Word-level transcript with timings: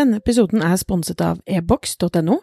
Denne 0.00 0.16
episoden 0.16 0.62
er 0.64 0.78
sponset 0.80 1.20
av 1.20 1.42
ebox.no, 1.44 2.38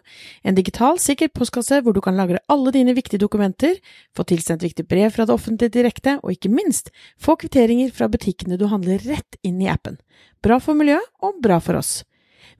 en 0.46 0.54
digital, 0.54 0.98
sikker 1.02 1.32
postkasse 1.34 1.80
hvor 1.82 1.96
du 1.96 1.98
kan 2.04 2.14
lagre 2.14 2.38
alle 2.52 2.70
dine 2.76 2.92
viktige 2.94 3.18
dokumenter, 3.24 3.80
få 4.14 4.22
tilsendt 4.30 4.62
viktige 4.62 4.86
brev 4.86 5.10
fra 5.16 5.26
det 5.26 5.34
offentlige 5.34 5.74
direkte, 5.74 6.20
og 6.22 6.36
ikke 6.36 6.52
minst 6.52 6.92
få 7.18 7.34
kvitteringer 7.40 7.90
fra 7.96 8.06
butikkene 8.12 8.60
du 8.60 8.68
handler 8.70 9.02
rett 9.08 9.40
inn 9.42 9.58
i 9.64 9.70
appen. 9.72 9.98
Bra 10.44 10.60
for 10.62 10.78
miljøet 10.78 11.02
og 11.26 11.40
bra 11.42 11.58
for 11.64 11.80
oss. 11.80 12.04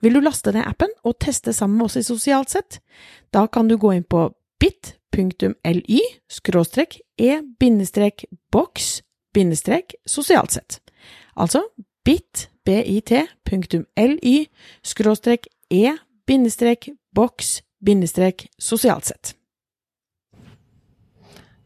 Vil 0.03 0.17
du 0.17 0.21
laste 0.23 0.51
ned 0.51 0.67
appen 0.67 0.91
og 1.07 1.15
teste 1.23 1.55
sammen 1.55 1.79
med 1.79 1.87
oss 1.87 1.99
i 2.01 2.03
Sosialt 2.03 2.51
sett? 2.51 2.81
Da 3.31 3.47
kan 3.47 3.71
du 3.71 3.77
gå 3.79 3.93
inn 3.95 4.03
på 4.03 4.25
bit.ly 4.59 6.01
skråstrek 6.27 6.99
e-boks 7.19 8.89
sosialt 10.09 10.51
sett. 10.51 10.81
Altså 11.39 11.63
bit, 12.03 12.49
bit.ly 12.69 14.37
skråstrek 14.81 15.47
e-boks 15.69 17.61
sosialt 18.57 19.05
sett. 19.05 19.35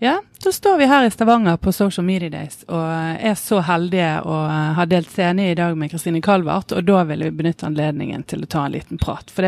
Ja, 0.04 0.22
da 0.44 0.52
står 0.52 0.78
vi 0.78 0.86
her 0.86 1.06
i 1.06 1.12
Stavanger 1.12 1.58
på 1.58 1.72
Social 1.72 2.06
Media 2.06 2.30
Days 2.30 2.66
og 2.68 2.84
er 3.24 3.36
så 3.40 3.62
heldige 3.64 4.18
å 4.28 4.40
ha 4.76 4.86
delt 4.90 5.08
scene 5.12 5.46
i 5.52 5.56
dag 5.56 5.78
med 5.80 5.94
Kristine 5.94 6.20
Kalvart, 6.22 6.74
og 6.76 6.84
da 6.84 7.06
vil 7.08 7.24
vi 7.24 7.32
benytte 7.32 7.70
anledningen 7.70 8.26
til 8.28 8.44
å 8.44 8.50
ta 8.52 8.66
en 8.66 8.76
liten 8.76 9.00
prat. 9.00 9.32
For 9.32 9.48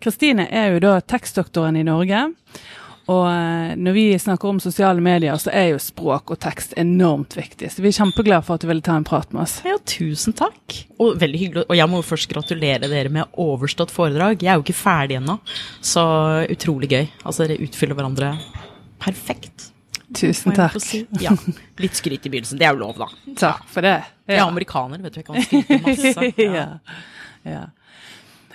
Kristine 0.00 0.46
er 0.48 0.72
jo 0.72 0.80
da 0.86 0.94
tekstdoktoren 1.04 1.76
i 1.76 1.84
Norge, 1.84 2.30
og 3.08 3.24
eh, 3.30 3.70
når 3.80 3.94
vi 3.96 4.04
snakker 4.20 4.50
om 4.50 4.58
sosiale 4.60 5.00
medier, 5.04 5.38
så 5.40 5.48
er 5.54 5.70
jo 5.70 5.80
språk 5.80 6.34
og 6.34 6.40
tekst 6.44 6.74
enormt 6.80 7.38
viktig. 7.38 7.70
Så 7.72 7.80
vi 7.80 7.88
er 7.88 7.96
kjempeglade 7.96 8.44
for 8.44 8.58
at 8.58 8.64
du 8.64 8.68
ville 8.68 8.84
ta 8.84 8.98
en 9.00 9.06
prat 9.08 9.32
med 9.32 9.46
oss. 9.46 9.58
Ja, 9.64 9.78
tusen 9.88 10.36
takk. 10.36 10.76
Og 11.00 11.16
veldig 11.22 11.40
hyggelig. 11.40 11.64
Og 11.70 11.78
jeg 11.78 11.88
må 11.88 12.02
jo 12.02 12.08
først 12.10 12.28
gratulere 12.28 12.90
dere 12.92 13.12
med 13.14 13.40
overstått 13.40 13.94
foredrag. 13.94 14.44
Jeg 14.44 14.52
er 14.52 14.60
jo 14.60 14.66
ikke 14.66 14.76
ferdig 14.76 15.16
ennå, 15.22 15.38
så 15.80 16.04
utrolig 16.52 16.92
gøy. 16.92 17.08
Altså, 17.24 17.46
dere 17.46 17.64
utfyller 17.64 17.96
hverandre 17.96 18.34
perfekt. 19.00 19.70
Tusen 20.14 20.52
takk. 20.56 20.76
Si. 20.80 21.02
Ja. 21.20 21.32
Litt 21.80 21.96
skryt 21.96 22.24
i 22.26 22.32
begynnelsen. 22.32 22.60
Det 22.60 22.68
er 22.68 22.76
jo 22.76 22.84
lov, 22.84 23.00
da. 23.00 23.08
Takk 23.40 23.64
for 23.72 23.84
det. 23.84 23.96
Ja. 24.28 24.34
Jeg 24.34 24.42
er 24.42 24.46
amerikaner, 24.46 25.00
vet 25.04 25.16
du. 25.16 25.20
Jeg 25.22 25.28
kan 25.28 25.42
skryte 25.48 25.80
masse. 25.84 26.30
Ja. 26.58 26.68
ja. 27.44 27.64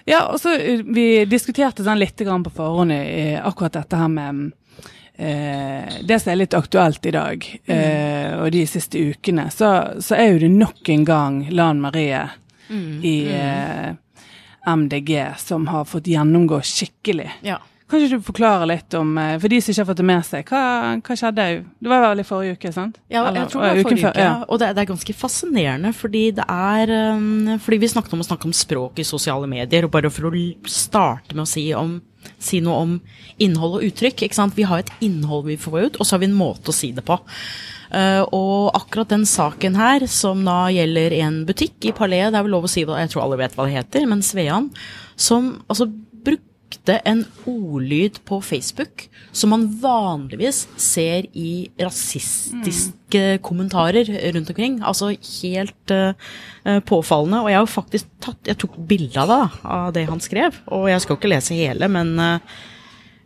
Ja, 0.05 0.25
og 0.33 0.39
så 0.41 0.55
eh, 0.57 0.83
Vi 0.83 1.07
diskuterte 1.29 1.85
sånn 1.85 2.01
litt 2.01 2.19
på 2.19 2.53
forhånd 2.53 2.91
i 2.91 3.33
akkurat 3.39 3.79
dette 3.79 3.99
her 3.99 4.11
med 4.11 4.51
eh, 5.15 5.99
det 6.03 6.19
som 6.19 6.33
er 6.33 6.41
litt 6.41 6.53
aktuelt 6.57 7.05
i 7.05 7.15
dag, 7.15 7.49
mm. 7.67 7.75
eh, 7.75 8.29
og 8.39 8.51
de 8.51 8.65
siste 8.67 8.99
ukene, 8.99 9.49
så, 9.51 9.73
så, 9.99 10.15
er 10.15 10.33
jo 10.33 10.39
det 10.45 10.53
nok 10.53 10.89
en 10.89 11.05
gang 11.05 11.41
Lan 11.51 11.81
Marie 11.81 12.25
mm. 12.69 13.03
i 13.03 13.17
mm. 13.27 13.35
eh, 13.39 13.91
MDG 14.73 15.13
som 15.37 15.67
har 15.67 15.85
fått 15.85 16.07
gjennomgå 16.07 16.61
skikkelig. 16.63 17.29
Ja. 17.43 17.59
Kan 17.93 18.01
ikke 18.01 18.17
du 18.17 18.25
forklare 18.25 18.65
litt 18.65 18.95
om, 18.97 19.11
eh, 19.21 19.35
for 19.37 19.53
de 19.53 19.59
som 19.61 19.69
ikke 19.69 19.83
har 19.83 19.87
fått 19.91 19.99
det 19.99 20.05
med 20.09 20.25
seg, 20.25 20.47
hva, 20.49 20.61
hva 20.97 21.17
skjedde? 21.19 21.43
Det 21.77 21.91
var 21.91 21.99
vel 22.01 22.23
i 22.23 22.25
forrige 22.25 22.55
uke, 22.57 22.71
sant? 22.73 22.95
Ja, 23.05 23.21
jeg 23.27 23.51
tror 23.51 23.61
det 23.61 23.67
var 23.69 23.81
forrige 23.85 24.09
uke. 24.09 24.23
Ja. 24.23 24.31
Og 24.47 24.57
det, 24.57 24.69
det, 24.73 24.81
er 24.81 24.89
ganske 24.89 25.13
fascinerende, 25.13 25.91
fordi 25.93 26.23
det 26.33 26.47
er 26.49 26.93
um, 27.13 27.51
Fordi 27.61 27.77
vi 27.83 27.91
snakket 27.91 28.15
om 28.17 28.23
å 28.23 28.25
snakke 28.25 28.49
om 28.49 28.55
språk 28.57 28.97
i 28.97 29.05
sosiale 29.05 29.45
medier, 29.51 29.85
og 29.85 29.93
bare 29.93 30.09
for 30.09 30.25
å 30.31 30.33
starte 30.65 31.37
med 31.37 31.43
å 31.43 31.51
si, 31.51 31.67
om, 31.77 31.99
si 32.41 32.63
noe 32.65 32.79
om 32.81 32.95
innhold 33.37 33.77
og 33.77 33.85
uttrykk. 33.91 34.25
ikke 34.25 34.39
sant? 34.39 34.57
Vi 34.57 34.65
har 34.65 34.81
et 34.81 34.89
innhold 35.05 35.45
vi 35.51 35.59
får 35.61 35.77
ut, 35.83 35.99
og 35.99 36.09
så 36.09 36.15
har 36.15 36.23
vi 36.23 36.31
en 36.31 36.39
måte 36.39 36.73
å 36.73 36.75
si 36.75 36.89
det 36.97 37.05
på. 37.05 37.19
Uh, 37.93 38.25
og 38.33 38.71
akkurat 38.73 39.13
den 39.13 39.27
saken 39.29 39.77
her, 39.77 40.07
som 40.09 40.41
da 40.47 40.63
gjelder 40.73 41.13
en 41.19 41.43
butikk 41.45 41.85
i 41.85 41.93
Palais, 41.93 42.33
det 42.33 42.41
er 42.41 42.49
vel 42.49 42.57
lov 42.57 42.65
å 42.65 42.73
si 42.73 42.87
det, 42.89 43.03
jeg 43.05 43.13
tror 43.13 43.27
alle 43.27 43.37
vet 43.43 43.53
hva 43.53 43.69
det 43.69 43.77
heter, 43.77 44.09
men 44.09 44.25
Svean, 44.25 44.71
som 45.13 45.59
altså 45.69 45.91
brukte 46.73 46.97
en 47.05 47.25
ordlyd 47.45 48.19
på 48.25 48.41
Facebook 48.41 49.09
som 49.31 49.49
man 49.49 49.67
vanligvis 49.81 50.67
ser 50.77 51.25
i 51.33 51.69
rasistiske 51.79 53.21
mm. 53.37 53.41
kommentarer 53.41 54.09
rundt 54.33 54.49
omkring. 54.49 54.81
Altså 54.81 55.13
helt 55.41 55.91
uh, 55.91 56.79
påfallende. 56.85 57.41
Og 57.41 57.49
jeg 57.49 57.59
har 57.59 57.69
faktisk 57.69 58.07
tatt 58.19 58.47
Jeg 58.47 58.57
tok 58.57 58.77
bilde 58.77 59.19
av 59.19 59.29
det, 59.29 59.41
av 59.63 59.93
det 59.93 60.05
han 60.09 60.21
skrev. 60.21 60.57
Og 60.67 60.89
jeg 60.89 61.01
skal 61.01 61.17
ikke 61.17 61.33
lese 61.33 61.57
hele, 61.57 61.87
men 61.87 62.15
uh, 62.19 62.39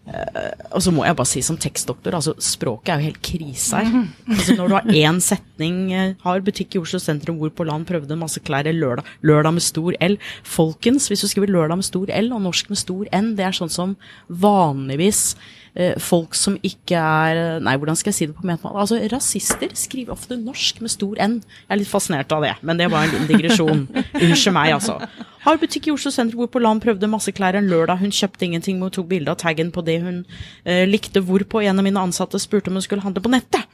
og 0.08 0.80
så 0.84 0.92
må 0.96 1.04
jeg 1.04 1.18
bare 1.20 1.28
si 1.28 1.42
som 1.44 1.58
tekstdoktor, 1.60 2.16
altså 2.16 2.34
språket 2.40 2.94
er 2.94 3.02
jo 3.02 3.10
helt 3.10 3.22
krise 3.26 3.82
her. 3.82 4.06
Altså, 4.32 4.56
når 4.56 4.70
du 4.70 4.76
har 4.78 4.88
én 5.02 5.20
setning, 5.24 5.82
uh, 5.92 6.16
har 6.24 6.46
butikk 6.46 6.78
i 6.78 6.82
Oslo 6.82 7.02
sentrum 7.04 7.40
hvor 7.42 7.52
på 7.52 7.68
land 7.68 7.88
prøvde 7.90 8.20
masse 8.20 8.40
klær 8.48 8.68
lørdag, 8.72 9.08
lørdag 9.28 9.58
med 9.58 9.66
stor 9.66 9.98
L. 10.04 10.18
Folkens, 10.48 11.10
hvis 11.12 11.26
du 11.26 11.32
skriver 11.32 11.52
lørdag 11.52 11.82
med 11.82 11.90
stor 11.90 12.12
L 12.14 12.32
og 12.36 12.44
norsk 12.48 12.72
med 12.72 12.80
stor 12.80 13.08
N, 13.12 13.34
det 13.36 13.48
er 13.48 13.60
sånn 13.60 13.74
som 13.74 13.98
vanligvis 14.28 15.34
Eh, 15.78 15.94
folk 16.02 16.34
som 16.34 16.56
ikke 16.66 16.98
er 16.98 17.60
Nei, 17.62 17.76
hvordan 17.78 17.98
skal 18.00 18.10
jeg 18.10 18.18
si 18.18 18.28
det 18.30 18.36
på 18.38 18.48
metmål? 18.50 18.80
Altså, 18.82 18.98
rasister 19.12 19.76
skriver 19.78 20.16
ofte 20.16 20.38
norsk 20.40 20.80
med 20.82 20.90
stor 20.90 21.20
N. 21.22 21.36
Jeg 21.44 21.76
er 21.76 21.82
litt 21.84 21.92
fascinert 21.92 22.34
av 22.34 22.46
det, 22.46 22.56
men 22.66 22.80
det 22.82 22.88
var 22.90 23.06
en 23.06 23.14
liten 23.14 23.30
digresjon. 23.30 23.84
Unnskyld 24.24 24.56
meg, 24.58 24.74
altså. 24.80 24.98
Har 25.46 25.60
butikk 25.62 25.88
i 25.88 25.94
Oslo 25.94 26.12
sentrum 26.14 26.44
hvor 26.44 26.52
på 26.52 26.62
land 26.64 26.82
prøvde 26.84 27.10
masse 27.12 27.32
klær 27.36 27.58
en 27.58 27.70
lørdag. 27.70 28.02
Hun 28.02 28.14
kjøpte 28.14 28.48
ingenting, 28.48 28.78
men 28.78 28.90
hun 28.90 28.96
tok 28.98 29.10
bilde 29.12 29.34
av 29.34 29.40
taggen 29.42 29.72
på 29.76 29.84
det 29.86 30.00
hun 30.04 30.24
eh, 30.66 30.86
likte. 30.90 31.24
Hvorpå 31.24 31.62
en 31.64 31.80
av 31.80 31.86
mine 31.86 32.02
ansatte 32.02 32.42
spurte 32.42 32.72
om 32.72 32.80
hun 32.80 32.86
skulle 32.86 33.06
handle 33.06 33.24
på 33.24 33.34
nettet. 33.34 33.68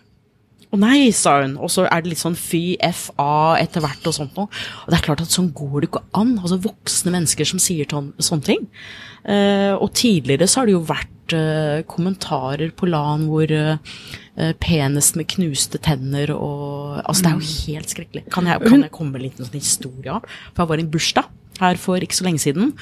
Å 0.73 0.77
nei, 0.81 1.11
sa 1.13 1.37
hun. 1.43 1.53
Og 1.61 1.69
så 1.69 1.85
er 1.85 2.01
det 2.01 2.13
litt 2.13 2.21
sånn 2.23 2.37
fy, 2.37 2.75
fa 2.97 3.55
etter 3.61 3.83
hvert 3.83 4.07
og 4.09 4.15
sånt 4.15 4.37
noe. 4.39 4.49
Og 4.83 4.89
det 4.89 4.97
er 4.97 5.05
klart 5.05 5.21
at 5.21 5.33
sånn 5.33 5.51
går 5.53 5.75
det 5.83 5.89
ikke 5.91 6.01
an. 6.17 6.33
Altså 6.39 6.57
voksne 6.63 7.13
mennesker 7.13 7.45
som 7.45 7.61
sier 7.61 7.89
sånne 7.93 8.47
ting. 8.47 8.65
Uh, 9.23 9.77
og 9.77 9.93
tidligere 9.95 10.49
så 10.49 10.59
har 10.59 10.67
det 10.67 10.73
jo 10.73 10.81
vært 10.83 11.35
uh, 11.37 11.85
kommentarer 11.87 12.73
på 12.75 12.89
LAN 12.89 13.29
hvor 13.29 13.53
uh, 13.53 13.77
penest 14.59 15.15
med 15.15 15.29
knuste 15.31 15.79
tenner 15.79 16.33
og 16.35 16.81
Altså, 17.03 17.23
det 17.23 17.29
er 17.29 17.37
jo 17.37 17.53
helt 17.69 17.93
skrekkelig. 17.93 18.25
Kan 18.33 18.49
jeg, 18.49 18.65
kan 18.65 18.83
jeg 18.83 18.93
komme 18.93 19.13
med 19.13 19.21
en 19.21 19.27
liten 19.27 19.45
sånn 19.45 19.61
historie? 19.61 20.17
For 20.51 20.63
jeg 20.63 20.71
var 20.73 20.81
i 20.81 20.85
en 20.87 20.91
bursdag 20.93 21.29
her 21.63 21.79
for 21.81 22.03
ikke 22.03 22.19
så 22.19 22.27
lenge 22.27 22.43
siden. 22.43 22.73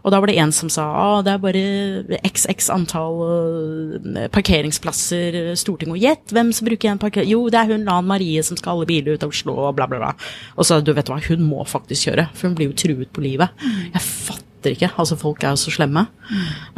Og 0.00 0.14
da 0.14 0.20
var 0.20 0.30
det 0.30 0.38
en 0.40 0.52
som 0.54 0.70
sa 0.72 0.86
at 0.88 1.00
ah, 1.00 1.18
det 1.24 1.32
er 1.34 1.42
bare 1.42 2.20
XX 2.24 2.70
antall 2.72 3.18
uh, 3.20 4.28
parkeringsplasser 4.32 5.52
Stortinget. 5.60 5.96
Og 5.96 6.04
gjett 6.06 6.34
hvem 6.34 6.54
som 6.56 6.68
bruker 6.68 6.92
en 6.92 7.02
parkering... 7.02 7.28
Jo, 7.28 7.42
det 7.52 7.60
er 7.60 7.74
hun 7.74 7.84
Lan 7.88 8.08
Marie 8.08 8.40
som 8.46 8.56
skal 8.56 8.78
alle 8.78 8.88
biler 8.88 9.18
ut 9.18 9.26
av 9.26 9.34
Oslo, 9.34 9.58
og 9.60 9.76
bla, 9.76 9.88
bla, 9.90 10.00
bla. 10.00 10.14
Og 10.56 10.68
så, 10.68 10.80
du 10.80 10.94
vet 10.96 11.12
hva, 11.12 11.20
hun 11.28 11.44
må 11.44 11.66
faktisk 11.68 12.08
kjøre, 12.08 12.30
for 12.32 12.48
hun 12.48 12.56
blir 12.56 12.70
jo 12.70 12.78
truet 12.80 13.12
på 13.12 13.24
livet. 13.24 13.52
Mm. 13.60 13.92
Jeg 13.98 14.06
fatter 14.06 14.76
ikke. 14.76 14.92
Altså, 14.96 15.20
folk 15.20 15.44
er 15.44 15.56
jo 15.56 15.60
så 15.60 15.74
slemme. 15.76 16.06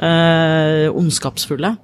Øh, 0.03 0.89
ondskapsfulle. 0.91 1.77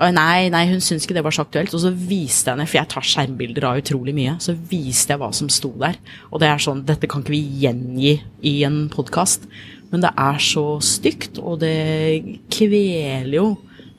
Nei, 0.00 0.48
nei, 0.48 0.62
hun 0.70 0.80
syntes 0.80 1.04
ikke 1.04 1.18
det 1.18 1.24
var 1.26 1.34
så 1.36 1.44
aktuelt. 1.44 1.74
Og 1.76 1.82
så 1.82 1.92
viste 1.92 2.48
jeg 2.48 2.56
henne, 2.56 2.68
for 2.68 2.80
jeg 2.80 2.90
tar 2.92 3.06
skjermbilder 3.06 3.66
av 3.68 3.80
utrolig 3.82 4.14
mye, 4.16 4.38
så 4.40 4.54
viste 4.56 5.12
jeg 5.12 5.20
hva 5.20 5.28
som 5.36 5.50
sto 5.52 5.74
der. 5.80 5.98
Og 6.30 6.40
det 6.40 6.48
er 6.48 6.62
sånn, 6.64 6.84
dette 6.88 7.10
kan 7.10 7.24
ikke 7.24 7.36
vi 7.36 7.42
gjengi 7.66 8.14
i 8.48 8.54
en 8.68 8.86
podkast. 8.92 9.44
Men 9.90 10.06
det 10.06 10.14
er 10.16 10.38
så 10.40 10.64
stygt, 10.84 11.40
og 11.42 11.60
det 11.64 12.38
kveler 12.54 13.34
jo 13.34 13.48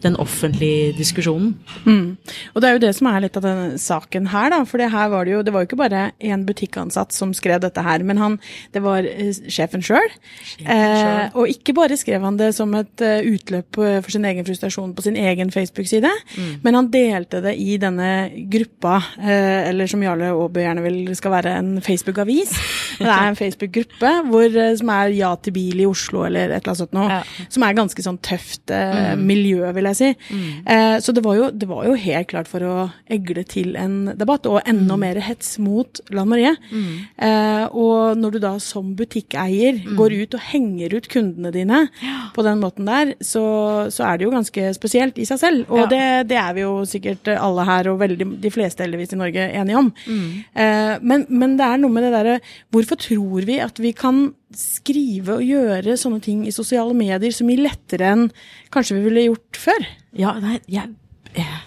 den 0.01 0.15
offentlige 0.17 0.93
diskusjonen. 0.97 1.53
Mm. 1.85 2.17
Og 2.53 2.61
det 2.61 2.69
er 2.69 2.75
jo 2.75 2.81
det 2.81 2.91
som 2.97 3.09
er 3.11 3.23
litt 3.25 3.37
av 3.37 3.45
denne 3.45 3.77
saken 3.81 4.29
her, 4.33 4.49
da. 4.53 4.61
For 4.67 4.81
det 4.81 4.89
her 4.93 5.11
var 5.13 5.27
det 5.27 5.35
jo 5.35 5.41
Det 5.45 5.53
var 5.53 5.63
jo 5.63 5.69
ikke 5.69 5.81
bare 5.81 6.03
én 6.17 6.45
butikkansatt 6.47 7.13
som 7.13 7.35
skrev 7.37 7.61
dette 7.61 7.83
her, 7.85 8.03
men 8.03 8.17
han 8.17 8.39
Det 8.73 8.81
var 8.81 9.05
uh, 9.05 9.31
sjefen 9.49 9.83
sjøl. 9.85 10.09
Eh, 10.65 11.10
og 11.35 11.51
ikke 11.51 11.75
bare 11.77 11.97
skrev 11.99 12.23
han 12.25 12.39
det 12.39 12.51
som 12.57 12.73
et 12.77 13.03
uh, 13.05 13.19
utløp 13.27 13.79
for 13.79 14.11
sin 14.13 14.25
egen 14.27 14.47
frustrasjon 14.47 14.93
på 14.97 15.05
sin 15.05 15.19
egen 15.19 15.51
Facebook-side, 15.53 16.11
mm. 16.37 16.51
men 16.65 16.77
han 16.77 16.89
delte 16.93 17.41
det 17.43 17.55
i 17.61 17.77
denne 17.81 18.11
gruppa, 18.51 18.97
uh, 19.19 19.69
eller 19.69 19.89
som 19.91 20.03
Jarle 20.05 20.31
Aabø 20.33 20.63
gjerne 20.63 20.85
vil 20.85 20.99
skal 21.17 21.35
være 21.35 21.55
en 21.59 21.71
Facebook-avis. 21.83 22.55
det 23.01 23.09
er 23.09 23.29
en 23.29 23.39
Facebook-gruppe 23.39 24.13
som 24.79 24.93
er 24.93 25.15
Ja 25.15 25.33
til 25.41 25.53
bil 25.55 25.81
i 25.83 25.87
Oslo, 25.89 26.25
eller 26.27 26.49
et 26.49 26.61
eller 26.61 26.71
annet 26.71 26.83
sånt 26.83 26.95
noe. 26.95 27.09
Ja. 27.11 27.47
Som 27.51 27.65
er 27.65 27.77
ganske 27.77 28.03
sånn 28.05 28.19
tøft 28.23 28.71
mm. 28.71 29.21
miljø, 29.27 29.69
vil 29.75 29.89
jeg 29.91 29.99
si. 29.99 30.09
Mm. 30.31 30.61
Eh, 30.65 30.95
så 31.03 31.13
det 31.15 31.23
var, 31.25 31.37
jo, 31.37 31.49
det 31.51 31.67
var, 31.69 31.85
jo, 31.87 31.95
helt 31.99 32.29
klart 32.31 32.49
for 32.51 32.65
å 32.65 32.75
egle 33.11 33.43
til 33.47 33.75
en 33.79 34.13
debatt, 34.17 34.47
og 34.49 34.61
enda 34.65 34.97
mm. 34.97 35.03
mer 35.03 35.21
hets 35.25 35.55
mot 35.61 36.01
Lan 36.13 36.29
Marie. 36.31 36.53
Mm. 36.71 36.93
Eh, 37.27 37.65
og 37.71 38.19
når 38.19 38.35
du 38.35 38.39
da 38.43 38.53
som 38.63 38.93
butikkeier 38.97 39.81
mm. 39.81 39.95
går 39.99 40.17
ut 40.23 40.37
og 40.37 40.45
henger 40.51 40.97
ut 40.97 41.09
kundene 41.11 41.51
dine 41.53 41.83
ja. 42.01 42.17
på 42.35 42.45
den 42.45 42.61
måten 42.61 42.87
der, 42.89 43.13
så, 43.19 43.43
så, 43.91 44.05
er 44.07 44.19
det 44.19 44.27
jo 44.27 44.33
ganske 44.33 44.71
spesielt 44.77 45.19
i 45.21 45.27
seg 45.27 45.41
selv. 45.41 45.63
Og 45.71 45.83
ja. 45.83 45.87
det, 45.91 46.03
det, 46.31 46.39
er 46.41 46.57
vi 46.57 46.65
jo 46.65 46.73
sikkert 46.89 47.31
alle 47.35 47.65
her, 47.67 47.91
og 47.91 47.99
veldig, 48.01 48.27
de 48.43 48.53
fleste 48.53 48.85
heldigvis 48.85 49.15
i 49.15 49.21
Norge, 49.21 49.47
enige 49.61 49.81
om. 49.81 49.91
Mm. 50.07 50.27
Eh, 50.65 50.93
men, 51.01 51.25
men, 51.29 51.57
det 51.59 51.67
er 51.67 51.81
noe 51.81 51.93
med 51.93 52.07
det 52.07 52.13
derre 52.15 52.37
Hvorfor 52.71 52.99
tror 53.01 53.45
vi 53.47 53.57
at 53.61 53.79
vi 53.81 53.91
kan 53.95 54.29
skrive 54.55 55.37
og 55.37 55.45
gjøre 55.47 55.97
sånne 55.99 56.21
ting 56.23 56.43
i 56.47 56.55
sosiale 56.55 56.95
medier 56.97 57.31
så 57.35 57.45
mye 57.47 57.61
lettere 57.61 58.09
enn 58.15 58.25
kanskje 58.73 58.97
vi 58.97 59.05
ville 59.07 59.27
gjort 59.29 59.59
før? 59.59 59.87
Ja, 60.17 60.33
nei, 60.43 60.57
jeg, 60.71 60.91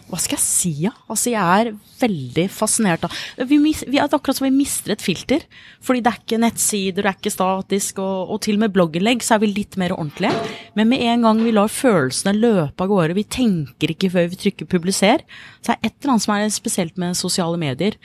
hva 0.05 0.19
skal 0.21 0.37
jeg 0.37 0.45
si, 0.45 0.71
ja? 0.85 0.91
Altså, 1.09 1.31
jeg 1.33 1.41
er 1.41 1.71
veldig 2.01 2.45
fascinert 2.53 3.07
av 3.07 3.15
vi, 3.49 3.57
vi 3.57 3.99
er 3.99 4.05
akkurat 4.05 4.37
som 4.37 4.45
vi 4.45 4.53
mister 4.53 4.93
et 4.93 5.03
filter. 5.03 5.47
Fordi 5.85 6.03
det 6.05 6.11
er 6.11 6.19
ikke 6.21 6.41
nettsider, 6.43 7.01
det 7.01 7.09
er 7.09 7.17
ikke 7.17 7.33
statisk, 7.33 8.03
og, 8.05 8.35
og 8.35 8.43
til 8.45 8.59
og 8.59 8.65
med 8.67 8.75
blogginnlegg 8.75 9.25
så 9.25 9.37
er 9.37 9.45
vi 9.45 9.53
litt 9.55 9.79
mer 9.81 9.95
ordentlige. 9.97 10.35
Men 10.77 10.91
med 10.93 11.05
en 11.09 11.25
gang 11.25 11.41
vi 11.45 11.55
lar 11.57 11.73
følelsene 11.73 12.37
løpe 12.37 12.85
av 12.85 12.93
gårde, 12.93 13.17
vi 13.17 13.25
tenker 13.25 13.95
ikke 13.95 14.13
før 14.13 14.29
vi 14.31 14.41
trykker 14.43 14.69
'publiser', 14.69 15.25
så 15.65 15.73
er 15.73 15.81
det 15.81 15.89
et 15.89 15.97
eller 16.03 16.15
annet 16.15 16.27
som 16.27 16.35
er 16.37 16.53
spesielt 16.53 17.01
med 17.01 17.17
sosiale 17.17 17.61
medier, 17.61 17.97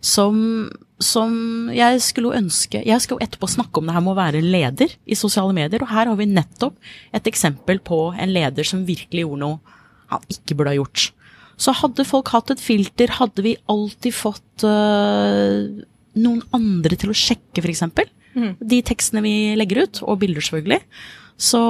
som, 0.00 0.70
som 1.02 1.32
jeg 1.74 1.98
skulle 1.98 2.36
ønske 2.38 2.84
Jeg 2.86 3.02
skal 3.02 3.16
jo 3.16 3.24
etterpå 3.24 3.48
snakke 3.50 3.80
om 3.80 3.88
det 3.88 3.96
her 3.96 4.04
med 4.04 4.14
å 4.14 4.20
være 4.20 4.44
leder 4.44 4.94
i 5.06 5.18
sosiale 5.18 5.52
medier, 5.52 5.82
og 5.82 5.90
her 5.90 6.06
har 6.06 6.16
vi 6.16 6.30
nettopp 6.30 6.78
et 7.12 7.26
eksempel 7.26 7.82
på 7.82 8.14
en 8.14 8.30
leder 8.30 8.62
som 8.62 8.86
virkelig 8.86 9.26
gjorde 9.26 9.42
noe 9.42 9.76
han 10.08 10.24
ikke 10.32 10.56
burde 10.56 10.72
ha 10.72 10.78
gjort. 10.78 11.10
Så 11.58 11.74
hadde 11.80 12.06
folk 12.06 12.30
hatt 12.34 12.52
et 12.54 12.62
filter, 12.62 13.10
hadde 13.18 13.44
vi 13.44 13.56
alltid 13.70 14.14
fått 14.14 14.64
uh, 14.66 15.66
noen 16.18 16.42
andre 16.54 16.98
til 16.98 17.10
å 17.12 17.16
sjekke, 17.16 17.62
f.eks. 17.62 17.82
Mm. 18.38 18.52
De 18.60 18.82
tekstene 18.86 19.22
vi 19.24 19.34
legger 19.58 19.84
ut, 19.84 20.02
og 20.06 20.20
bilder 20.22 20.44
selvfølgelig. 20.44 20.80
Så, 21.38 21.62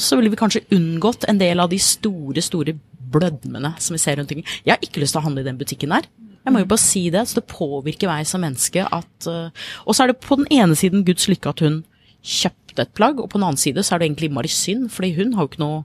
så 0.00 0.16
ville 0.16 0.32
vi 0.32 0.40
kanskje 0.40 0.64
unngått 0.72 1.26
en 1.28 1.40
del 1.40 1.60
av 1.60 1.72
de 1.72 1.80
store, 1.80 2.40
store 2.44 2.76
blødmene 3.14 3.74
som 3.82 3.96
vi 3.96 4.00
ser 4.00 4.18
rundt 4.18 4.32
omkring. 4.32 4.48
Jeg 4.64 4.74
har 4.74 4.84
ikke 4.84 5.02
lyst 5.02 5.16
til 5.16 5.20
å 5.20 5.26
handle 5.26 5.44
i 5.44 5.48
den 5.48 5.60
butikken 5.60 5.92
der. 5.92 6.08
Jeg 6.44 6.52
må 6.52 6.60
jo 6.60 6.68
bare 6.68 6.84
si 6.84 7.06
det, 7.12 7.24
så 7.28 7.40
det 7.40 7.48
påvirker 7.48 8.10
meg 8.10 8.28
som 8.28 8.42
menneske 8.44 8.84
at 8.84 9.28
uh, 9.30 9.48
Og 9.88 9.96
så 9.96 10.04
er 10.04 10.12
det 10.12 10.20
på 10.24 10.36
den 10.40 10.48
ene 10.52 10.76
siden 10.76 11.04
Guds 11.06 11.28
lykke 11.30 11.52
at 11.54 11.64
hun 11.64 11.80
kjøpte 12.24 12.84
et 12.84 12.94
plagg, 12.96 13.20
og 13.20 13.30
på 13.30 13.38
den 13.38 13.46
annen 13.48 13.60
side 13.60 13.84
så 13.84 13.94
er 13.94 14.02
det 14.02 14.10
egentlig 14.10 14.30
innmari 14.30 14.50
synd, 14.52 14.90
fordi 14.92 15.14
hun 15.16 15.34
har 15.36 15.44
jo 15.44 15.52
ikke 15.52 15.64
noe 15.64 15.82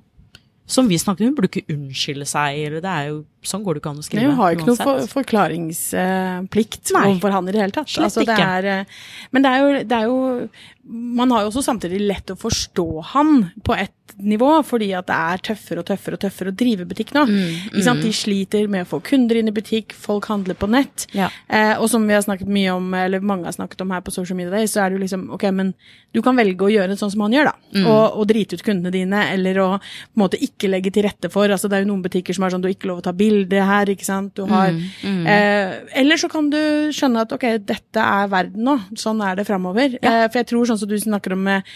som 0.70 0.88
vi 0.90 1.00
snakket 1.02 1.26
om, 1.26 1.32
hun 1.32 1.36
burde 1.38 1.50
ikke 1.50 1.74
unnskylde 1.74 2.28
seg, 2.30 2.60
eller 2.68 2.84
det 2.86 2.94
er 2.94 3.12
jo 3.12 3.20
Sånn 3.50 3.62
går 3.64 3.78
det 3.78 3.80
ikke 3.80 3.92
an 3.94 4.02
å 4.02 4.04
skrive. 4.04 4.24
Hun 4.28 4.36
har 4.36 4.50
jo 4.52 4.58
ikke 4.58 4.66
noen 4.68 4.80
for, 4.82 5.06
forklaringsplikt 5.14 6.90
uh, 6.92 6.98
overfor 7.06 7.32
han 7.32 7.46
i 7.48 7.54
det 7.56 7.62
hele 7.62 7.72
tatt. 7.78 7.88
Slett 7.88 8.10
altså, 8.10 8.26
det 8.28 8.36
ikke. 8.36 8.48
Er, 8.58 8.84
uh, 8.84 9.30
men 9.32 9.46
det 9.46 9.54
er, 9.54 9.62
jo, 9.62 9.70
det 9.88 9.96
er, 9.96 10.10
jo, 10.10 10.98
Man 11.16 11.32
har 11.32 11.46
jo 11.46 11.52
også 11.54 11.64
samtidig 11.64 12.02
lett 12.04 12.34
å 12.34 12.36
forstå 12.36 12.88
han 13.14 13.32
på 13.64 13.78
et 13.80 13.96
nivå, 14.18 14.52
fordi 14.66 14.90
at 14.98 15.08
det 15.10 15.16
er 15.16 15.44
tøffere 15.52 15.84
og 15.84 15.88
tøffere 15.90 16.18
og 16.18 16.24
tøffere 16.24 16.54
å 16.54 16.58
drive 16.58 16.88
butikk 16.90 17.14
nå. 17.16 17.26
Mm, 17.30 17.80
mm. 17.80 18.02
De 18.04 18.12
sliter 18.16 18.70
med 18.72 18.86
å 18.86 18.90
få 18.90 19.02
kunder 19.06 19.40
inn 19.40 19.52
i 19.52 19.56
butikk, 19.56 19.94
folk 19.94 20.30
handler 20.32 20.58
på 20.60 20.70
nett. 20.72 21.08
Ja. 21.16 21.30
Eh, 21.48 21.76
og 21.78 21.90
som 21.92 22.06
vi 22.08 22.16
har 22.16 22.26
snakket 22.26 22.50
mye 22.52 22.74
om, 22.76 22.92
eller 22.98 23.24
mange 23.26 23.50
har 23.50 23.56
snakket 23.56 23.84
om 23.86 23.94
her 23.96 24.04
på 24.06 24.14
Social 24.16 24.40
Media 24.40 24.54
Day, 24.56 24.70
så 24.70 24.84
er 24.84 24.90
det 24.90 25.00
jo 25.00 25.06
liksom 25.06 25.28
Ok, 25.30 25.44
men 25.54 25.74
du 26.16 26.22
kan 26.26 26.38
velge 26.38 26.66
å 26.66 26.72
gjøre 26.72 26.90
det 26.94 26.98
sånn 27.00 27.12
som 27.14 27.22
han 27.26 27.36
gjør, 27.36 27.52
da. 27.52 27.70
Mm. 27.76 27.86
Og, 27.86 28.04
og, 28.18 28.24
drite 28.30 28.58
ut 28.58 28.64
kundene 28.66 28.92
dine, 28.94 29.22
eller 29.36 29.60
å 29.62 29.68
på 29.78 30.18
en 30.18 30.24
måte 30.24 30.40
ikke 30.42 30.72
legge 30.72 30.94
til 30.96 31.06
rette 31.06 31.30
for. 31.32 31.52
altså 31.52 31.70
Det 31.70 31.78
er 31.78 31.86
jo 31.86 31.92
noen 31.92 32.04
butikker 32.06 32.36
som 32.36 32.46
er 32.46 32.56
sånn 32.56 32.64
du 32.64 32.70
har 32.70 32.76
ikke 32.76 32.90
lov 32.90 33.04
å 33.04 33.06
ta 33.06 33.14
bilde 33.16 33.66
her, 33.72 33.94
ikke 33.94 34.08
sant. 34.08 34.34
Du 34.38 34.48
har 34.50 34.74
mm, 34.74 34.82
mm. 35.04 35.22
Eh, 35.30 35.76
Eller 36.02 36.20
så 36.22 36.30
kan 36.32 36.50
du 36.50 36.60
skjønne 36.96 37.26
at 37.28 37.34
ok, 37.36 37.46
dette 37.62 38.06
er 38.20 38.32
verden 38.32 38.66
nå. 38.66 38.78
Sånn 38.98 39.22
er 39.26 39.38
det 39.38 39.48
framover. 39.50 40.00
Ja. 40.00 40.26
Eh, 40.26 40.28
for 40.30 40.42
jeg 40.42 40.50
tror 40.50 40.70
sånn 40.70 40.82
som 40.82 40.90
du 40.90 40.98
snakker 41.00 41.38
om 41.38 41.46
med, 41.46 41.68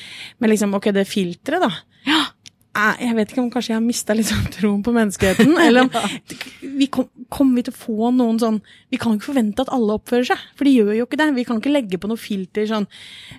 med 0.41 0.53
liksom, 0.53 0.73
ok, 0.79 0.89
det 0.95 1.05
filteret, 1.09 1.63
da. 1.63 1.71
Ja. 2.09 2.22
Jeg 2.73 3.13
vet 3.13 3.29
ikke 3.29 3.41
om 3.43 3.49
kanskje 3.53 3.69
jeg 3.73 3.77
har 3.77 3.83
mista 3.85 4.15
litt 4.17 4.25
sånn 4.31 4.47
troen 4.49 4.79
på 4.81 4.89
menneskeheten. 4.95 5.51
Eller 5.65 5.85
om 5.85 5.91
vi 6.79 6.87
kom, 6.89 7.05
Kommer 7.33 7.59
vi 7.59 7.63
til 7.67 7.73
å 7.73 7.77
få 7.77 8.09
noen 8.13 8.39
sånn 8.41 8.57
Vi 8.93 8.97
kan 9.01 9.13
ikke 9.15 9.27
forvente 9.31 9.61
at 9.61 9.69
alle 9.73 9.95
oppfører 9.99 10.25
seg, 10.31 10.41
for 10.57 10.65
de 10.65 10.73
gjør 10.75 10.91
jo 10.97 11.05
ikke 11.07 11.19
det. 11.21 11.27
Vi 11.37 11.45
kan 11.45 11.59
ikke 11.61 11.73
legge 11.73 11.99
på 12.01 12.09
noe 12.09 12.17
filter 12.17 12.65
sånn 12.69 12.87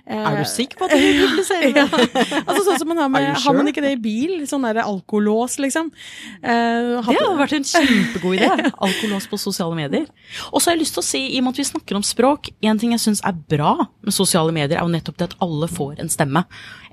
eh, 0.05 0.19
Er 0.19 0.39
du 0.39 0.47
sikker 0.47 0.79
på 0.79 0.87
at 0.87 0.95
du 0.95 1.03
publiserer 1.19 1.73
det? 1.75 1.83
ja. 1.83 2.41
Altså 2.45 2.63
sånn 2.67 2.79
som 2.81 2.91
man 2.91 3.01
har 3.03 3.11
med 3.11 3.27
Har 3.43 3.57
man 3.57 3.71
ikke 3.71 3.83
det 3.83 3.93
i 3.97 3.99
bil? 4.05 4.33
Sånn 4.47 4.63
derre 4.67 4.85
alkolås, 4.87 5.57
liksom. 5.63 5.91
Eh, 6.39 6.95
det 6.95 7.03
hadde 7.07 7.35
vært 7.39 7.57
en 7.59 7.67
kjempegod 7.67 8.37
idé. 8.39 8.49
Alkolås 8.87 9.27
på 9.31 9.39
sosiale 9.41 9.75
medier. 9.77 10.07
Og 10.51 10.61
så 10.61 10.69
har 10.71 10.77
jeg 10.77 10.83
lyst 10.85 10.95
til 10.97 11.03
å 11.03 11.07
si, 11.07 11.21
i 11.35 11.39
og 11.41 11.47
med 11.47 11.55
at 11.55 11.61
vi 11.63 11.67
snakker 11.71 11.99
om 11.99 12.05
språk, 12.05 12.51
en 12.65 12.79
ting 12.81 12.95
jeg 12.95 13.03
syns 13.03 13.23
er 13.25 13.35
bra 13.51 13.75
med 14.05 14.15
sosiale 14.15 14.53
medier, 14.55 14.77
er 14.79 14.85
jo 14.85 14.93
nettopp 14.95 15.19
det 15.19 15.29
at 15.31 15.37
alle 15.43 15.69
får 15.71 15.99
en 16.03 16.11
stemme. 16.11 16.45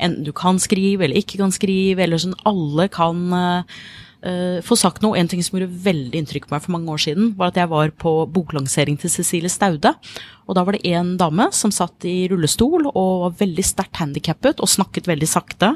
Enten 0.03 0.27
du 0.27 0.33
kan 0.37 0.59
skrive 0.62 1.06
eller 1.06 1.19
ikke 1.23 1.39
kan 1.43 1.53
skrive, 1.55 2.03
eller 2.06 2.21
sånn 2.23 2.31
alle 2.49 2.88
kan 2.93 3.23
uh, 3.32 4.58
få 4.62 4.79
sagt 4.79 5.02
noe. 5.02 5.19
En 5.19 5.31
ting 5.31 5.43
som 5.43 5.58
gjorde 5.58 5.82
veldig 5.84 6.20
inntrykk 6.23 6.49
på 6.49 6.55
meg 6.55 6.64
for 6.64 6.75
mange 6.76 6.93
år 6.94 7.02
siden, 7.05 7.32
var 7.38 7.52
at 7.52 7.58
jeg 7.58 7.73
var 7.73 7.94
på 7.99 8.14
boklansering 8.32 9.00
til 9.00 9.11
Cecilie 9.11 9.52
Staude. 9.52 9.94
Og 10.49 10.56
da 10.59 10.65
var 10.67 10.77
det 10.77 10.89
en 10.91 11.15
dame 11.21 11.49
som 11.55 11.73
satt 11.75 12.06
i 12.09 12.27
rullestol 12.31 12.89
og 12.91 13.12
var 13.25 13.37
veldig 13.43 13.65
sterkt 13.67 14.00
handikappet 14.03 14.62
og 14.62 14.71
snakket 14.71 15.09
veldig 15.11 15.29
sakte. 15.31 15.75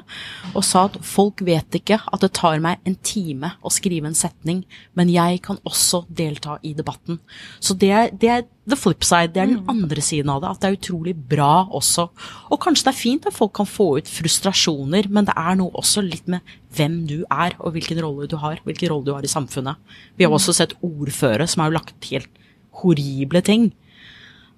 Og 0.55 0.65
sa 0.67 0.87
at 0.89 0.99
folk 1.07 1.43
vet 1.47 1.79
ikke 1.79 2.01
at 2.01 2.25
det 2.25 2.33
tar 2.37 2.59
meg 2.65 2.83
en 2.89 2.99
time 3.07 3.53
å 3.63 3.73
skrive 3.73 4.11
en 4.11 4.19
setning, 4.19 4.65
men 4.99 5.13
jeg 5.13 5.41
kan 5.47 5.61
også 5.69 6.05
delta 6.09 6.59
i 6.67 6.75
debatten. 6.77 7.21
Så 7.61 7.77
det 7.79 7.93
er, 7.93 8.13
det 8.13 8.33
er 8.33 8.45
the 8.67 8.79
flip 8.79 9.05
side. 9.07 9.33
Det 9.35 9.43
er 9.43 9.51
den 9.53 9.63
mm. 9.63 9.71
andre 9.71 10.03
siden 10.03 10.31
av 10.33 10.43
det. 10.43 10.51
At 10.51 10.63
det 10.63 10.69
er 10.69 10.79
utrolig 10.81 11.15
bra 11.31 11.67
også. 11.71 12.09
Og 12.51 12.61
kanskje 12.63 12.89
det 12.89 12.93
er 12.93 12.99
fint 12.99 13.29
at 13.31 13.37
folk 13.37 13.55
kan 13.57 13.69
få 13.71 13.89
ut 14.01 14.11
frustrasjoner, 14.11 15.11
men 15.13 15.29
det 15.29 15.37
er 15.39 15.59
noe 15.61 15.75
også 15.79 16.05
litt 16.05 16.27
med 16.31 16.57
hvem 16.77 17.05
du 17.09 17.19
er, 17.31 17.57
og 17.61 17.77
hvilken 17.77 18.03
rolle 18.05 18.29
du 18.31 18.37
har. 18.43 18.61
Hvilken 18.67 18.93
rolle 18.93 19.09
du 19.09 19.15
har 19.15 19.27
i 19.27 19.31
samfunnet. 19.31 19.79
Vi 20.17 20.27
har 20.27 20.33
mm. 20.35 20.39
også 20.41 20.57
sett 20.59 20.77
ordførere 20.85 21.49
som 21.51 21.65
har 21.65 21.75
lagt 21.79 22.11
helt 22.11 22.43
horrible 22.83 23.41
ting. 23.45 23.71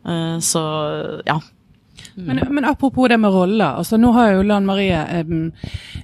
Eh, 0.07 0.39
så 0.45 0.65
ja. 1.27 1.41
Men, 2.15 2.41
men, 2.51 2.65
apropos 2.65 3.09
det 3.09 3.17
med 3.19 3.31
roller. 3.31 3.65
altså 3.65 3.97
Nå 3.97 4.11
har 4.13 4.33
jo 4.33 4.43
Lan 4.43 4.67
Marie 4.67 4.99
eh, 5.07 5.27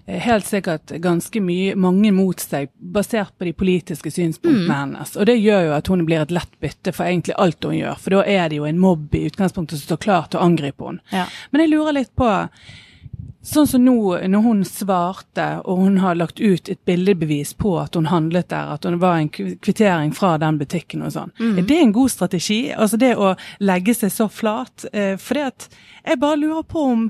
helt 0.07 0.47
sikkert 0.47 0.91
ganske 1.03 1.41
mye, 1.43 1.75
mange 1.75 2.13
mot 2.15 2.41
seg, 2.41 2.71
basert 2.79 3.35
på 3.39 3.49
de 3.49 3.53
politiske 3.53 4.11
synspunktene 4.11 4.69
mm. 4.69 4.79
hennes. 4.79 5.17
Og 5.17 5.27
det 5.27 5.37
gjør 5.41 5.69
jo 5.69 5.75
at 5.79 5.91
hun 5.91 6.05
blir 6.07 6.23
et 6.23 6.35
lett 6.35 6.55
bytte 6.63 6.95
for 6.95 7.07
egentlig 7.09 7.35
alt 7.39 7.67
hun 7.67 7.79
gjør. 7.79 7.99
For 8.01 8.19
da 8.19 8.25
er 8.31 8.49
det 8.51 8.61
jo 8.61 8.69
en 8.69 8.81
mobb 8.81 9.15
i 9.15 9.27
utgangspunktet 9.31 9.81
som 9.81 9.89
står 9.91 10.03
klar 10.07 10.31
til 10.31 10.41
å 10.41 10.47
angripe 10.47 10.87
henne. 10.87 11.03
Ja. 11.15 11.27
Men 11.51 11.65
jeg 11.65 11.75
lurer 11.75 11.99
litt 11.99 12.15
på 12.19 12.31
Sånn 13.45 13.67
som 13.69 13.83
nå, 13.85 13.99
når 14.33 14.45
hun 14.47 14.63
svarte, 14.65 15.45
og 15.69 15.83
hun 15.85 15.99
har 16.01 16.17
lagt 16.17 16.41
ut 16.41 16.71
et 16.73 16.81
bildebevis 16.89 17.53
på 17.61 17.75
at 17.77 17.99
hun 17.99 18.09
handlet 18.09 18.49
der, 18.49 18.73
at 18.73 18.89
hun 18.89 18.97
var 19.03 19.19
en 19.21 19.29
kvittering 19.29 20.15
fra 20.17 20.39
den 20.41 20.57
butikken 20.61 21.05
og 21.05 21.13
sånn. 21.13 21.35
Mm. 21.37 21.59
Er 21.61 21.69
det 21.69 21.81
en 21.83 21.93
god 21.93 22.15
strategi? 22.15 22.61
Altså 22.73 23.01
det 23.01 23.13
å 23.21 23.35
legge 23.61 23.93
seg 23.99 24.15
så 24.15 24.31
flat? 24.33 24.87
Eh, 24.93 25.19
for 25.21 25.37
det 25.37 25.45
at 25.51 25.69
jeg 26.07 26.23
bare 26.25 26.41
lurer 26.41 26.65
på 26.65 26.87
om 26.95 27.05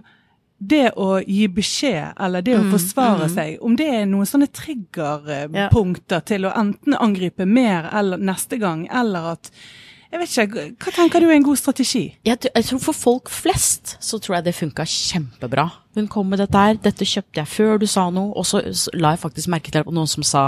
det 0.59 0.91
å 0.99 1.21
gi 1.21 1.47
beskjed, 1.53 2.15
eller 2.19 2.43
det 2.43 2.57
å 2.57 2.65
mm, 2.65 2.71
forsvare 2.73 3.29
mm. 3.29 3.33
seg, 3.35 3.57
om 3.63 3.75
det 3.79 3.89
er 3.91 4.05
noen 4.09 4.29
sånne 4.29 4.51
triggerpunkter 4.55 6.21
ja. 6.21 6.27
til 6.33 6.49
å 6.49 6.55
enten 6.57 6.97
angripe 6.99 7.47
mer 7.47 7.91
eller 7.95 8.23
neste 8.23 8.59
gang, 8.63 8.87
eller 8.91 9.35
at 9.37 9.53
jeg 10.15 10.21
vet 10.23 10.35
ikke, 10.39 10.65
Hva 10.79 10.93
tenker 10.95 11.25
du 11.25 11.27
er 11.27 11.35
en 11.35 11.47
god 11.47 11.59
strategi? 11.59 12.05
Jeg, 12.23 12.39
jeg 12.47 12.67
tror 12.69 12.83
For 12.85 12.95
folk 12.95 13.31
flest 13.35 13.97
så 13.99 14.21
tror 14.23 14.37
jeg 14.39 14.47
det 14.47 14.53
funka 14.55 14.87
kjempebra. 14.87 15.67
Hun 15.95 16.09
kom 16.11 16.31
med 16.33 16.41
dette 16.43 16.59
her, 16.59 16.79
dette 16.83 17.07
kjøpte 17.07 17.43
jeg 17.43 17.51
før 17.51 17.79
du 17.83 17.87
sa 17.91 18.09
noe, 18.11 18.33
og 18.35 18.47
så 18.49 18.63
la 18.97 19.15
jeg 19.15 19.23
faktisk 19.23 19.51
merke 19.53 19.73
til 19.75 19.87
noen 19.95 20.11
som 20.11 20.25
sa, 20.27 20.45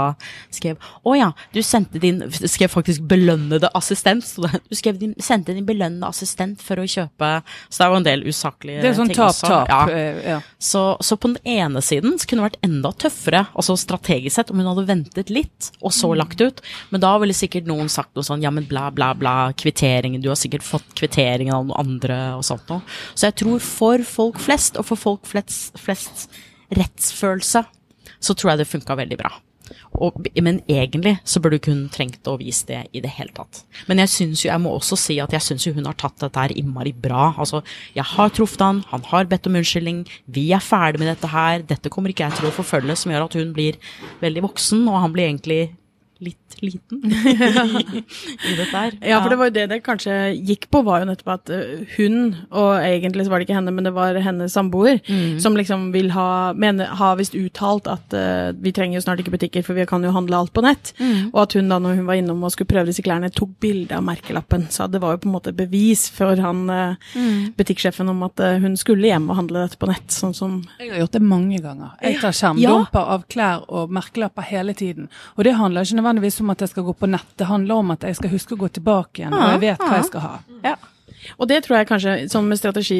skrev 0.53 0.75
å 1.07 1.13
ja, 1.17 1.29
du 1.55 1.61
sendte 1.63 2.01
din 2.01 2.19
skrev 2.31 2.71
faktisk 2.71 3.05
belønnede 3.07 3.69
assistent. 3.77 4.25
Du 4.67 4.75
skrev 4.75 4.97
din, 4.99 5.13
sendte 5.23 5.55
din 5.55 5.65
belønnede 5.67 6.09
assistent 6.09 6.61
for 6.63 6.79
å 6.81 6.85
kjøpe 6.87 7.29
Så 7.69 7.79
det 7.79 7.85
er 7.85 7.91
jo 7.91 7.97
en 7.97 8.05
del 8.05 8.25
usaklige 8.27 8.83
ting 8.83 8.95
sånn 8.97 9.13
tap, 9.13 9.31
også. 9.31 9.47
Tap, 9.47 9.71
ja. 9.71 9.79
Eh, 9.93 10.19
ja. 10.33 10.39
Så, 10.59 10.83
så, 11.03 11.17
på 11.17 11.31
den 11.31 11.57
ene 11.57 11.81
siden 11.85 12.17
så 12.19 12.27
kunne 12.27 12.43
det 12.43 12.49
vært 12.51 12.67
enda 12.67 12.91
tøffere, 13.05 13.43
altså 13.57 13.77
strategisk 13.79 14.35
sett, 14.37 14.51
om 14.51 14.61
hun 14.61 14.69
hadde 14.69 14.87
ventet 14.89 15.31
litt, 15.33 15.71
og 15.79 15.93
så 15.95 16.11
mm. 16.11 16.17
lagt 16.19 16.43
ut. 16.43 16.61
Men 16.91 17.03
da 17.03 17.13
ville 17.21 17.37
sikkert 17.37 17.69
noen 17.69 17.91
sagt 17.91 18.13
noe 18.17 18.27
sånn 18.27 18.43
ja, 18.43 18.51
men 18.53 18.67
bla, 18.69 18.89
bla, 18.93 19.13
bla, 19.17 19.35
kvitteringen, 19.57 20.21
du 20.23 20.29
har 20.31 20.39
sikkert 20.39 20.65
fått 20.67 20.91
kvitteringen 20.97 21.55
av 21.55 21.67
noen 21.69 21.79
andre 21.79 22.19
og 22.37 22.45
sånt 22.47 22.67
noe. 22.71 22.83
Så 23.13 23.29
jeg 23.29 23.37
tror 23.43 23.63
for 23.63 24.03
folk 24.07 24.41
flest, 24.43 24.79
og 24.79 24.89
for 24.89 24.99
folk 24.99 25.25
flest 25.29 25.36
flest, 25.37 25.81
flest 25.81 26.29
rettsfølelse, 26.77 27.63
så 28.19 28.33
tror 28.33 28.53
jeg 28.53 28.63
det 28.63 28.71
funka 28.71 28.97
veldig 28.97 29.19
bra. 29.19 29.31
Og, 30.03 30.27
men 30.43 30.59
egentlig 30.69 31.17
så 31.27 31.41
burde 31.43 31.59
kun 31.63 31.87
trengt 31.93 32.27
å 32.29 32.37
vise 32.39 32.67
det 32.69 32.81
i 32.95 33.01
det 33.03 33.11
hele 33.17 33.33
tatt. 33.35 33.63
Men 33.89 34.01
jeg 34.03 34.13
syns 34.13 34.43
jo, 34.43 34.51
jeg 34.51 34.63
må 34.63 34.73
også 34.75 34.97
si 34.99 35.17
at 35.23 35.33
jeg 35.33 35.43
syns 35.43 35.65
jo 35.67 35.73
hun 35.75 35.89
har 35.89 35.97
tatt 35.99 36.19
dette 36.21 36.43
her 36.43 36.53
innmari 36.55 36.93
bra. 36.93 37.31
Altså, 37.35 37.63
jeg 37.97 38.05
har 38.13 38.31
truffet 38.35 38.63
han, 38.63 38.83
han 38.91 39.03
har 39.09 39.27
bedt 39.29 39.49
om 39.49 39.57
unnskyldning, 39.59 40.05
vi 40.31 40.49
er 40.55 40.63
ferdig 40.63 41.01
med 41.01 41.11
dette 41.11 41.31
her, 41.31 41.65
dette 41.67 41.91
kommer 41.93 42.13
ikke 42.13 42.27
jeg 42.29 42.39
til 42.39 42.49
å 42.49 42.55
forfølge, 42.55 42.95
som 42.99 43.13
gjør 43.13 43.27
at 43.27 43.37
hun 43.39 43.51
blir 43.57 43.79
veldig 44.23 44.45
voksen, 44.47 44.85
og 44.87 45.01
han 45.03 45.15
blir 45.15 45.29
egentlig 45.29 45.61
litt 46.23 46.57
liten 46.61 47.03
i 48.49 48.55
dette 48.57 48.73
her. 48.73 48.95
Ja, 49.01 49.19
for 49.21 49.29
det 49.31 49.37
var 49.39 49.49
jo 49.49 49.55
det 49.55 49.65
det 49.71 49.79
kanskje 49.85 50.15
gikk 50.47 50.67
på, 50.73 50.81
var 50.87 51.01
jo 51.01 51.09
nettopp 51.09 51.33
at 51.35 51.51
eh, 51.53 51.83
hun, 51.97 52.33
og 52.49 52.71
egentlig 52.81 53.27
så 53.27 53.33
var 53.33 53.39
det 53.39 53.47
ikke 53.47 53.57
henne, 53.57 53.73
men 53.75 53.87
det 53.87 53.93
var 53.95 54.17
hennes 54.23 54.53
samboer, 54.53 54.99
mm. 55.05 55.37
som 55.43 55.57
liksom 55.57 55.89
vil 55.93 56.11
ha 56.15 56.53
mener, 56.57 56.89
har 56.97 57.17
visst 57.19 57.37
uttalt 57.37 57.89
at 57.91 58.15
uh, 58.17 58.49
vi 58.57 58.73
trenger 58.75 58.99
jo 58.99 59.03
snart 59.05 59.21
ikke 59.21 59.35
butikker, 59.35 59.65
for 59.65 59.77
vi 59.77 59.85
kan 59.89 60.05
jo 60.05 60.13
handle 60.15 60.39
alt 60.41 60.53
på 60.55 60.63
nett. 60.65 60.93
Mm. 60.99 61.29
Og 61.33 61.41
at 61.43 61.57
hun 61.57 61.69
da, 61.71 61.79
når 61.83 61.99
hun 61.99 62.09
var 62.09 62.19
innom 62.19 62.43
og 62.45 62.53
skulle 62.53 62.71
prøve 62.71 62.89
disse 62.89 63.05
klærne, 63.05 63.31
tok 63.33 63.53
bilde 63.63 63.97
av 63.97 64.05
merkelappen. 64.07 64.67
Så 64.73 64.87
det 64.91 65.01
var 65.03 65.15
jo 65.15 65.23
på 65.23 65.29
en 65.29 65.35
måte 65.37 65.53
bevis 65.57 66.07
for 66.13 66.39
han 66.41 66.65
uh, 66.71 67.13
mm. 67.13 67.53
butikksjefen 67.59 68.09
om 68.13 68.25
at 68.27 68.43
uh, 68.43 68.57
hun 68.63 68.77
skulle 68.79 69.09
hjem 69.09 69.29
og 69.29 69.41
handle 69.41 69.65
dette 69.65 69.79
på 69.79 69.89
nett, 69.89 70.09
sånn 70.13 70.35
som 70.37 70.59
Jeg 70.81 70.93
har 70.93 71.03
gjort 71.05 71.17
det 71.17 71.23
mange 71.25 71.61
ganger. 71.63 71.93
Jeg 72.01 72.21
tar 72.23 72.35
skjermdumper 72.35 73.03
ja. 73.03 73.17
av 73.17 73.27
klær 73.31 73.65
og 73.67 73.93
merkelapper 73.93 74.47
hele 74.47 74.75
tiden. 74.77 75.11
Og 75.37 75.45
det 75.47 75.57
handler 75.59 75.85
ikke 75.85 75.99
nødvendigvis 75.99 76.06
om 76.11 76.53
at 76.53 76.61
jeg 76.61 76.73
skal 76.73 76.85
gå 76.87 76.93
på 76.93 77.09
nett. 77.09 77.33
Det 77.37 77.47
handler 77.49 77.81
om 77.81 77.95
at 77.95 78.03
jeg 78.07 78.19
skal 78.19 78.31
huske 78.33 78.55
å 78.55 78.61
gå 78.61 78.69
tilbake 78.79 79.23
igjen, 79.23 79.33
og 79.33 79.55
jeg 79.55 79.65
vet 79.65 79.83
hva 79.83 79.97
jeg 79.99 80.11
skal 80.11 80.25
ha. 80.25 80.37
Ja. 80.65 80.77
Og 81.41 81.47
det 81.49 81.61
tror 81.65 81.79
jeg 81.79 81.87
kanskje, 81.89 82.41
med 82.45 82.59
strategi 82.59 82.99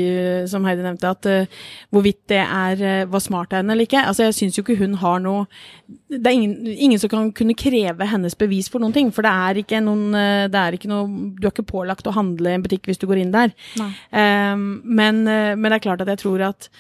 som 0.49 0.65
Heidi 0.67 0.83
nevnte, 0.83 1.11
at 1.11 1.27
uh, 1.29 1.67
hvorvidt 1.93 2.23
det 2.31 2.41
er 2.41 2.81
uh, 2.81 3.11
var 3.11 3.23
smart 3.23 3.53
av 3.53 3.61
henne 3.61 3.75
eller 3.75 3.87
ikke 3.87 4.03
Altså, 4.07 4.27
jeg 4.27 4.37
syns 4.37 4.57
jo 4.57 4.63
ikke 4.65 4.79
hun 4.81 4.97
har 5.01 5.21
noe 5.23 5.45
Det 6.09 6.25
er 6.25 6.35
ingen, 6.35 6.55
ingen, 6.67 6.99
som 6.99 7.11
kan 7.11 7.31
kunne 7.35 7.57
kreve 7.57 8.09
hennes 8.09 8.35
bevis 8.35 8.71
for 8.73 8.83
noen 8.83 8.95
ting. 8.95 9.11
For 9.15 9.25
det 9.25 9.31
er 9.31 9.61
ikke 9.63 9.81
noen 9.83 10.09
uh, 10.15 10.49
det 10.51 10.63
er 10.63 10.77
ikke 10.77 10.91
noe 10.91 11.07
Du 11.37 11.47
er 11.47 11.53
ikke 11.53 11.69
pålagt 11.69 12.09
å 12.09 12.15
handle 12.17 12.51
i 12.51 12.57
en 12.57 12.65
butikk 12.65 12.89
hvis 12.89 13.01
du 13.01 13.07
går 13.09 13.23
inn 13.23 13.33
der. 13.35 13.53
Um, 13.77 14.81
men, 14.83 15.23
men 15.27 15.67
det 15.67 15.77
er 15.77 15.85
klart 15.89 16.03
at 16.03 16.11
jeg 16.11 16.23
tror 16.25 16.49
at 16.51 16.71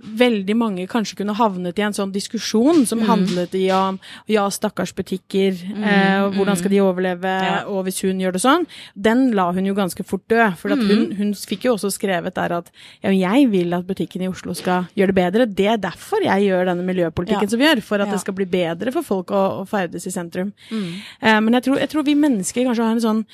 veldig 0.00 0.56
mange 0.56 0.86
kanskje 0.90 1.18
kunne 1.20 1.34
havnet 1.36 1.78
i 1.78 1.84
en 1.84 1.96
sånn 1.96 2.12
diskusjon 2.14 2.84
som 2.88 3.02
mm. 3.02 3.06
handlet 3.08 3.56
i 3.58 3.66
om 3.74 3.98
ja, 4.30 4.46
stakkars 4.52 4.92
butikker, 4.96 5.56
mm, 5.56 5.84
eh, 5.84 6.24
hvordan 6.36 6.58
skal 6.58 6.72
de 6.72 6.80
mm. 6.80 6.86
overleve, 6.86 7.34
ja. 7.46 7.58
og 7.70 7.84
hvis 7.86 8.00
hun 8.06 8.22
gjør 8.22 8.36
det 8.36 8.42
sånn. 8.44 8.66
Den 8.94 9.28
la 9.36 9.50
hun 9.56 9.68
jo 9.68 9.76
ganske 9.76 10.04
fort 10.06 10.24
dø. 10.30 10.40
For 10.60 10.72
mm. 10.72 10.86
hun, 10.88 11.04
hun, 11.18 11.34
fikk 11.50 11.68
jo 11.68 11.76
også 11.76 11.92
skrevet 11.94 12.36
der 12.38 12.56
at 12.60 12.72
ja, 13.04 13.12
jeg 13.12 13.50
vil 13.52 13.76
at 13.76 13.86
butikken 13.88 14.24
i 14.24 14.30
Oslo 14.30 14.56
skal 14.56 14.88
gjøre 14.98 15.12
det 15.12 15.18
bedre. 15.20 15.48
Det 15.60 15.70
er 15.74 15.80
derfor 15.82 16.24
jeg 16.24 16.48
gjør 16.48 16.72
denne 16.72 16.86
miljøpolitikken 16.86 17.48
ja. 17.48 17.52
som 17.52 17.60
vi 17.60 17.68
gjør, 17.68 17.84
for 17.86 18.04
at 18.04 18.12
det 18.12 18.20
skal 18.24 18.36
bli 18.36 18.48
bedre 18.50 18.94
for 18.94 19.06
folk 19.06 19.32
å, 19.34 19.46
å 19.62 19.64
ferdes 19.68 20.08
i 20.08 20.14
sentrum. 20.14 20.52
Mm. 20.70 20.90
Eh, 21.20 21.40
men 21.44 21.58
jeg 21.58 21.68
tror, 21.68 21.80
jeg 21.82 21.92
tror 21.92 22.06
vi 22.06 22.18
mennesker 22.18 22.68
kanskje 22.68 22.86
har 22.86 22.96
en 22.96 23.08
sånn 23.08 23.24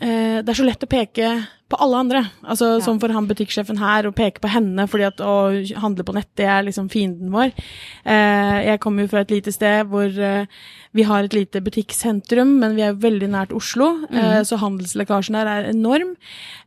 eh, 0.00 0.40
det 0.42 0.52
er 0.52 0.58
så 0.58 0.66
lett 0.66 0.84
å 0.84 0.90
peke 0.90 1.30
på 1.68 1.76
alle 1.84 2.00
andre. 2.00 2.22
Altså 2.48 2.70
ja. 2.76 2.80
Som 2.84 2.98
for 3.00 3.12
han 3.12 3.28
butikksjefen 3.28 3.80
her, 3.80 4.08
å 4.08 4.14
peke 4.16 4.40
på 4.40 4.50
henne 4.50 4.86
fordi 4.88 5.06
at 5.08 5.20
å 5.20 5.36
handle 5.82 6.06
på 6.06 6.14
nett, 6.16 6.30
det 6.40 6.48
er 6.48 6.64
liksom 6.64 6.88
fienden 6.92 7.32
vår. 7.34 7.52
Eh, 8.08 8.56
jeg 8.70 8.80
kommer 8.84 9.04
jo 9.04 9.12
fra 9.12 9.24
et 9.24 9.34
lite 9.34 9.52
sted 9.52 9.90
hvor 9.92 10.08
eh, 10.08 10.48
vi 10.96 11.04
har 11.04 11.26
et 11.26 11.36
lite 11.36 11.60
butikksentrum, 11.64 12.56
men 12.62 12.78
vi 12.78 12.86
er 12.86 12.96
veldig 12.96 13.28
nært 13.34 13.54
Oslo, 13.56 13.90
mm. 14.08 14.48
så 14.48 14.58
handelslekkasjen 14.62 15.36
der 15.36 15.52
er 15.52 15.70
enorm. 15.74 16.16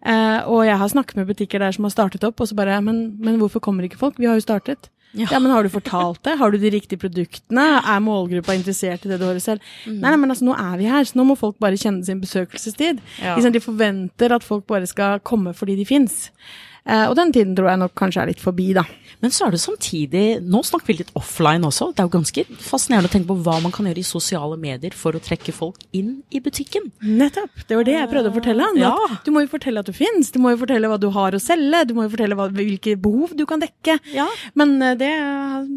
Eh, 0.06 0.40
og 0.46 0.68
jeg 0.70 0.78
har 0.78 0.94
snakket 0.94 1.18
med 1.18 1.32
butikker 1.34 1.64
der 1.64 1.74
som 1.76 1.90
har 1.90 1.96
startet 1.96 2.28
opp, 2.28 2.40
og 2.40 2.52
så 2.52 2.58
bare 2.58 2.78
men, 2.86 3.08
men 3.20 3.42
hvorfor 3.42 3.64
kommer 3.64 3.88
ikke 3.88 4.02
folk? 4.02 4.22
Vi 4.22 4.30
har 4.30 4.38
jo 4.38 4.46
startet. 4.46 4.92
Ja. 5.14 5.28
ja. 5.32 5.40
men 5.40 5.52
Har 5.52 5.64
du 5.64 5.70
fortalt 5.74 6.24
det? 6.24 6.38
Har 6.40 6.52
du 6.52 6.58
de 6.62 6.72
riktige 6.74 7.00
produktene? 7.02 7.68
Er 7.82 8.04
målgruppa 8.04 8.56
interessert 8.56 9.06
i 9.06 9.12
det 9.12 9.20
du 9.22 9.28
hører 9.28 9.44
selv? 9.44 9.62
Mm. 9.86 10.00
Nei, 10.00 10.10
nei, 10.10 10.18
men 10.24 10.34
altså, 10.34 10.48
nå 10.48 10.56
er 10.56 10.80
vi 10.80 10.90
her, 10.92 11.06
så 11.08 11.20
nå 11.20 11.28
må 11.28 11.38
folk 11.40 11.60
bare 11.62 11.80
kjenne 11.80 12.06
sin 12.08 12.22
besøkelsestid. 12.24 13.02
Ja. 13.22 13.36
De 13.36 13.64
forventer 13.64 14.36
at 14.36 14.46
folk 14.48 14.68
bare 14.70 14.88
skal 14.90 15.20
komme 15.28 15.56
fordi 15.58 15.76
de 15.80 15.88
fins. 15.88 16.30
Eh, 16.86 17.06
og 17.08 17.16
den 17.18 17.32
tiden 17.34 17.54
tror 17.58 17.70
jeg 17.70 17.82
nok 17.84 17.94
kanskje 17.98 18.24
er 18.24 18.32
litt 18.32 18.42
forbi, 18.42 18.72
da. 18.74 18.84
Men 19.22 19.34
så 19.34 19.46
er 19.46 19.54
det 19.54 19.60
samtidig 19.62 20.24
Nå 20.50 20.64
snakker 20.66 20.90
vi 20.90 20.96
litt 21.02 21.12
offline 21.20 21.66
også. 21.68 21.92
Det 21.94 22.02
er 22.02 22.08
jo 22.08 22.14
ganske 22.16 22.44
fascinerende 22.58 23.12
å 23.12 23.14
tenke 23.14 23.30
på 23.30 23.38
hva 23.46 23.60
man 23.62 23.74
kan 23.76 23.86
gjøre 23.86 24.02
i 24.02 24.08
sosiale 24.08 24.58
medier 24.62 24.96
for 24.98 25.14
å 25.14 25.22
trekke 25.22 25.54
folk 25.54 25.84
inn 25.98 26.24
i 26.34 26.42
butikken. 26.42 26.90
Nettopp. 27.06 27.68
Det 27.70 27.78
var 27.78 27.88
det 27.88 27.98
jeg 28.00 28.12
prøvde 28.16 28.34
å 28.34 28.38
fortelle. 28.40 28.72
Ja. 28.82 28.96
Du 29.26 29.30
må 29.36 29.46
jo 29.46 29.52
fortelle 29.54 29.84
at 29.84 29.90
du 29.92 29.94
fins. 29.94 30.34
Du 30.34 30.42
må 30.42 30.56
jo 30.56 30.62
fortelle 30.64 30.90
hva 30.90 30.98
du 31.02 31.12
har 31.14 31.38
å 31.38 31.44
selge. 31.44 31.86
Du 31.90 31.94
må 31.98 32.08
jo 32.08 32.16
fortelle 32.16 32.38
hva, 32.40 32.50
hvilke 32.56 32.98
behov 33.02 33.38
du 33.38 33.46
kan 33.50 33.62
dekke. 33.62 34.00
Ja. 34.16 34.26
Men 34.58 34.80
eh, 34.82 34.98
det 34.98 35.14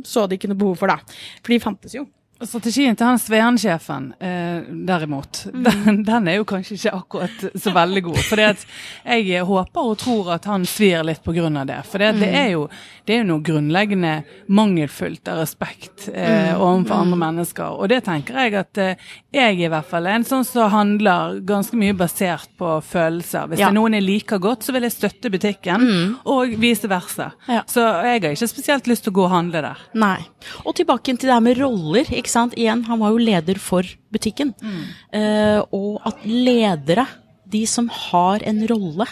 så 0.08 0.24
de 0.24 0.40
ikke 0.40 0.48
noe 0.52 0.62
behov 0.64 0.80
for, 0.80 0.88
da. 0.94 1.20
For 1.44 1.52
de 1.52 1.60
fantes 1.62 1.98
jo. 2.00 2.08
Strategien 2.44 2.96
til 2.96 3.06
han 3.06 3.18
Svean-sjefen, 3.20 4.10
eh, 4.20 4.66
derimot, 4.86 5.44
mm. 5.52 5.64
den, 5.86 6.02
den, 6.04 6.28
er 6.28 6.38
jo 6.38 6.46
kanskje 6.48 6.76
ikke 6.76 6.92
akkurat 6.98 7.44
så 7.62 7.72
veldig 7.74 8.02
god. 8.08 8.20
For 8.28 8.42
jeg 8.44 9.46
håper 9.48 9.88
og 9.90 9.96
tror 10.00 10.32
at 10.36 10.48
han 10.50 10.66
svir 10.68 11.04
litt 11.06 11.24
av 11.24 11.66
det. 11.66 11.80
For 11.88 12.02
det, 12.02 12.12
mm. 12.14 12.20
det, 12.20 12.30
er, 12.34 12.48
jo, 12.52 12.66
det 13.04 13.14
er, 13.14 13.22
jo, 13.22 13.28
noe 13.30 13.44
grunnleggende 13.44 14.14
mangelfullt 14.48 15.28
av 15.32 15.40
respekt 15.42 16.08
eh, 16.12 16.52
mm. 16.54 16.60
overfor 16.60 16.94
andre 17.00 17.18
mm. 17.18 17.24
mennesker. 17.26 17.78
Og 17.78 17.88
det 17.92 18.02
tenker 18.08 18.40
jeg 18.42 18.56
at 18.60 18.82
eh, 18.82 19.08
jeg 19.34 19.60
i 19.60 19.70
hvert 19.70 19.88
fall 19.88 20.08
er 20.08 20.18
en 20.20 20.28
sånn 20.28 20.46
som 20.46 20.70
handler 20.72 21.40
ganske 21.46 21.78
mye 21.78 21.96
basert 21.96 22.52
på 22.58 22.76
følelser. 22.84 23.48
Hvis 23.50 23.62
ja. 23.62 23.70
det 23.70 23.74
er 23.74 23.78
noen 23.78 23.98
jeg 23.98 24.06
liker 24.06 24.42
godt, 24.42 24.66
så 24.66 24.74
vil 24.76 24.86
jeg 24.86 24.96
støtte 24.96 25.32
butikken, 25.32 25.80
mm. 25.80 26.14
og 26.30 26.54
vice 26.60 26.90
versa. 26.90 27.32
Ja. 27.48 27.64
Så 27.70 27.82
jeg 27.82 28.22
har 28.22 28.30
ikke 28.34 28.50
spesielt 28.50 28.90
lyst 28.90 29.06
til 29.06 29.14
å 29.14 29.18
gå 29.20 29.26
og 29.26 29.34
handle 29.34 29.64
der. 29.64 29.84
Nei. 29.98 30.18
Og 30.64 30.74
tilbake 30.76 31.14
til 31.14 31.28
det 31.28 31.34
her 31.34 31.44
med 31.44 31.58
roller. 31.60 32.08
ikke 32.12 32.33
sant? 32.34 32.56
Igjen, 32.58 32.84
han 32.88 33.00
var 33.00 33.14
jo 33.14 33.22
leder 33.22 33.60
for 33.62 33.88
butikken. 34.14 34.52
Mm. 34.60 34.80
Eh, 35.18 35.60
og 35.74 36.00
at 36.08 36.24
ledere, 36.26 37.06
de 37.50 37.64
som 37.70 37.88
har 37.88 38.44
en 38.46 38.62
rolle, 38.70 39.06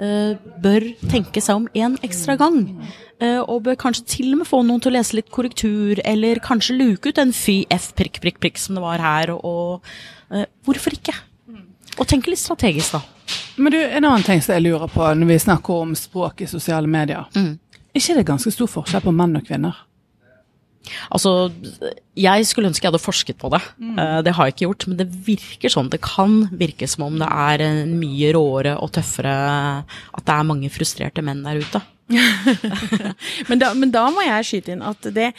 eh, 0.00 0.34
bør 0.64 0.88
tenke 1.12 1.42
seg 1.44 1.60
om 1.60 1.68
en 1.74 1.98
ekstra 2.02 2.38
gang. 2.40 2.64
Uh, 3.22 3.38
og 3.46 3.60
bør 3.62 3.76
kanskje 3.78 4.02
til 4.16 4.32
og 4.32 4.40
med 4.40 4.48
få 4.48 4.64
noen 4.66 4.80
til 4.82 4.90
å 4.90 4.96
lese 4.96 5.14
litt 5.14 5.28
korrektur, 5.30 6.00
eller 6.02 6.40
kanskje 6.42 6.74
luke 6.74 7.12
ut 7.12 7.20
en 7.22 7.30
fy 7.30 7.60
f 7.70 7.92
prikk, 7.94 8.18
prikk, 8.18 8.40
prikk 8.42 8.58
som 8.58 8.74
det 8.74 8.82
var 8.82 8.98
her. 8.98 9.30
Og, 9.36 9.86
hvorfor 10.66 10.96
ikke? 10.96 11.14
Og 12.00 12.08
tenke 12.10 12.32
litt 12.32 12.42
strategisk, 12.42 12.96
da. 12.96 13.02
Men 13.56 13.72
du, 13.72 13.78
En 13.78 14.04
annen 14.04 14.26
ting 14.26 14.42
som 14.42 14.56
jeg 14.56 14.64
lurer 14.64 14.90
på 14.90 15.06
når 15.14 15.28
vi 15.28 15.38
snakker 15.44 15.84
om 15.84 15.94
språk 15.94 16.42
i 16.42 16.50
sosiale 16.50 16.90
medier. 16.90 17.28
Mm. 17.36 17.54
Er 17.92 18.00
ikke 18.00 18.18
det 18.18 18.28
ganske 18.28 18.52
stor 18.54 18.70
forskjell 18.72 19.04
på 19.04 19.14
menn 19.14 19.36
og 19.36 19.46
kvinner? 19.46 19.76
Altså, 21.14 21.52
jeg 22.18 22.46
skulle 22.48 22.68
ønske 22.68 22.84
jeg 22.84 22.92
hadde 22.92 23.02
forsket 23.02 23.38
på 23.40 23.48
det. 23.54 23.62
Mm. 23.78 23.94
Uh, 23.96 24.18
det 24.26 24.34
har 24.36 24.48
jeg 24.48 24.56
ikke 24.56 24.66
gjort, 24.66 24.88
men 24.90 25.00
det 25.00 25.08
virker 25.28 25.72
sånn. 25.72 25.90
Det 25.92 26.02
kan 26.04 26.36
virke 26.60 26.88
som 26.90 27.06
om 27.08 27.18
det 27.22 27.30
er 27.30 27.64
mye 27.88 28.34
råere 28.36 28.76
og 28.82 28.92
tøffere 28.96 29.32
At 30.12 30.26
det 30.26 30.36
er 30.36 30.48
mange 30.48 30.72
frustrerte 30.72 31.24
menn 31.24 31.44
der 31.46 31.62
ute. 31.62 31.82
men, 33.48 33.58
da, 33.58 33.72
men, 33.74 33.90
da, 33.92 34.06
må 34.12 34.24
jeg 34.24 34.46
skyte 34.46 34.74
inn 34.74 34.82
at 34.84 35.06
det, 35.14 35.30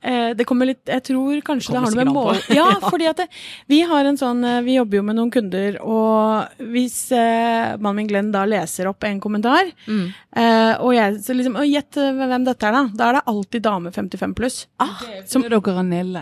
eh, 0.00 0.30
det 0.36 0.46
kommer 0.48 0.68
litt 0.68 0.88
Jeg 0.88 1.04
tror 1.10 1.40
kanskje 1.44 1.74
det, 1.74 1.76
det 1.76 1.82
har 1.82 1.92
noe 1.92 1.98
med 1.98 2.12
mål 2.14 2.40
Ja, 2.58 2.68
fordi 2.84 3.08
at 3.10 3.22
det, 3.22 3.26
vi 3.70 3.82
har 3.88 4.08
en 4.08 4.18
sånn 4.20 4.42
eh, 4.46 4.60
Vi 4.66 4.78
jobber 4.78 5.00
jo 5.00 5.04
med 5.08 5.18
noen 5.18 5.32
kunder, 5.34 5.78
og 5.82 6.62
hvis 6.72 6.98
eh, 7.16 7.74
mannen 7.78 8.02
min 8.02 8.10
Glenn 8.12 8.30
da 8.34 8.44
leser 8.48 8.88
opp 8.90 9.04
en 9.06 9.20
kommentar, 9.22 9.68
mm. 9.86 10.04
eh, 10.38 10.72
og 10.80 10.94
jeg 10.96 11.18
så 11.26 11.36
liksom 11.36 11.58
Gjett 11.68 11.96
hvem 11.96 12.46
dette 12.46 12.68
er, 12.68 12.74
da. 12.74 12.82
Da 12.96 13.08
er 13.08 13.18
det 13.18 13.26
alltid 13.30 13.64
dame 13.64 13.92
55 13.94 14.32
pluss. 14.36 14.56
Ah, 14.82 15.02
som 15.28 15.44
dere 15.44 15.60
er 15.60 16.21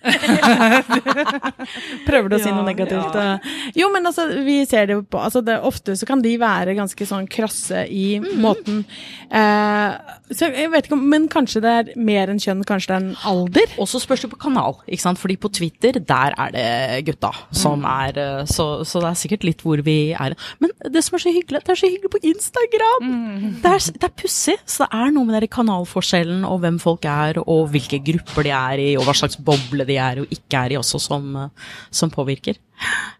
Prøver 2.08 2.28
du 2.30 2.36
å 2.36 2.42
si 2.42 2.52
noe 2.52 2.66
negativt? 2.66 3.14
Ja. 3.14 3.38
Jo, 3.76 3.90
men 3.94 4.06
altså, 4.08 4.26
vi 4.46 4.64
ser 4.68 4.88
det 4.88 4.94
jo 4.98 5.04
på 5.04 5.20
altså 5.20 5.40
det, 5.44 5.58
Ofte 5.66 5.96
så 5.98 6.06
kan 6.08 6.22
de 6.24 6.36
være 6.40 6.74
ganske 6.78 7.06
sånn 7.06 7.28
krasse 7.30 7.86
i 7.86 8.18
mm 8.20 8.28
måten. 8.40 8.84
Eh, 9.30 9.90
så 10.34 10.48
jeg 10.50 10.70
vet 10.72 10.86
ikke 10.86 10.96
om 10.96 11.02
Men 11.10 11.26
kanskje 11.30 11.60
det 11.62 11.70
er 11.70 11.90
mer 12.00 12.30
enn 12.30 12.40
kjønn, 12.40 12.62
kanskje 12.66 12.90
det 12.90 12.96
er 12.96 13.04
en 13.04 13.16
alder? 13.30 13.74
Og 13.82 13.88
så 13.90 14.00
spørs 14.02 14.24
det 14.24 14.30
på 14.32 14.38
kanal, 14.42 14.78
ikke 14.86 15.04
sant. 15.04 15.20
Fordi 15.20 15.36
på 15.40 15.50
Twitter, 15.54 15.98
der 15.98 16.34
er 16.40 16.54
det 16.54 16.68
gutta 17.08 17.32
som 17.54 17.82
mm. 17.82 17.88
er 17.90 18.20
eh, 18.22 18.42
så, 18.50 18.68
så, 18.86 19.02
det 19.02 19.10
er 19.10 19.20
sikkert 19.20 19.46
litt 19.48 19.64
hvor 19.66 19.82
vi 19.86 19.98
er. 20.14 20.36
Men 20.62 20.72
det 20.86 21.02
som 21.06 21.18
er 21.18 21.24
så 21.24 21.34
hyggelig, 21.34 21.62
det 21.66 21.74
er 21.74 21.82
så 21.82 21.90
hyggelig 21.90 22.12
på 22.14 22.22
Instagram! 22.30 23.10
Mm. 23.10 23.58
Det 23.62 23.74
er, 23.74 23.86
det 23.98 24.08
er 24.08 24.16
pussig. 24.22 24.56
Så 24.64 24.86
det 24.86 25.02
er 25.02 25.14
noe 25.14 25.28
med 25.28 25.38
den 25.38 25.52
kanalforskjellen 25.52 26.46
og 26.48 26.62
hvem 26.64 26.80
folk 26.82 27.06
er, 27.10 27.42
og 27.44 27.70
hvilke 27.74 28.00
grupper 28.06 28.46
de 28.46 28.54
er 28.56 28.84
i, 28.84 28.90
og 28.98 29.06
hva 29.08 29.16
slags 29.16 29.38
boble 29.40 29.86
de 29.88 29.89
er 29.98 30.22
og 30.22 30.34
ikke 30.34 30.64
er 30.64 30.74
i 30.74 30.80
også, 30.80 31.00
som, 31.02 31.32
som 31.90 32.12
påvirker. 32.12 32.58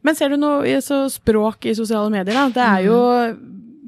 Men 0.06 0.16
ser 0.16 0.32
du 0.32 0.40
noe 0.40 0.78
så 0.84 1.02
språk 1.12 1.66
i 1.68 1.76
sosiale 1.76 2.12
medier, 2.12 2.36
da? 2.36 2.46
Det 2.54 2.66
er 2.66 2.86
jo 2.88 3.00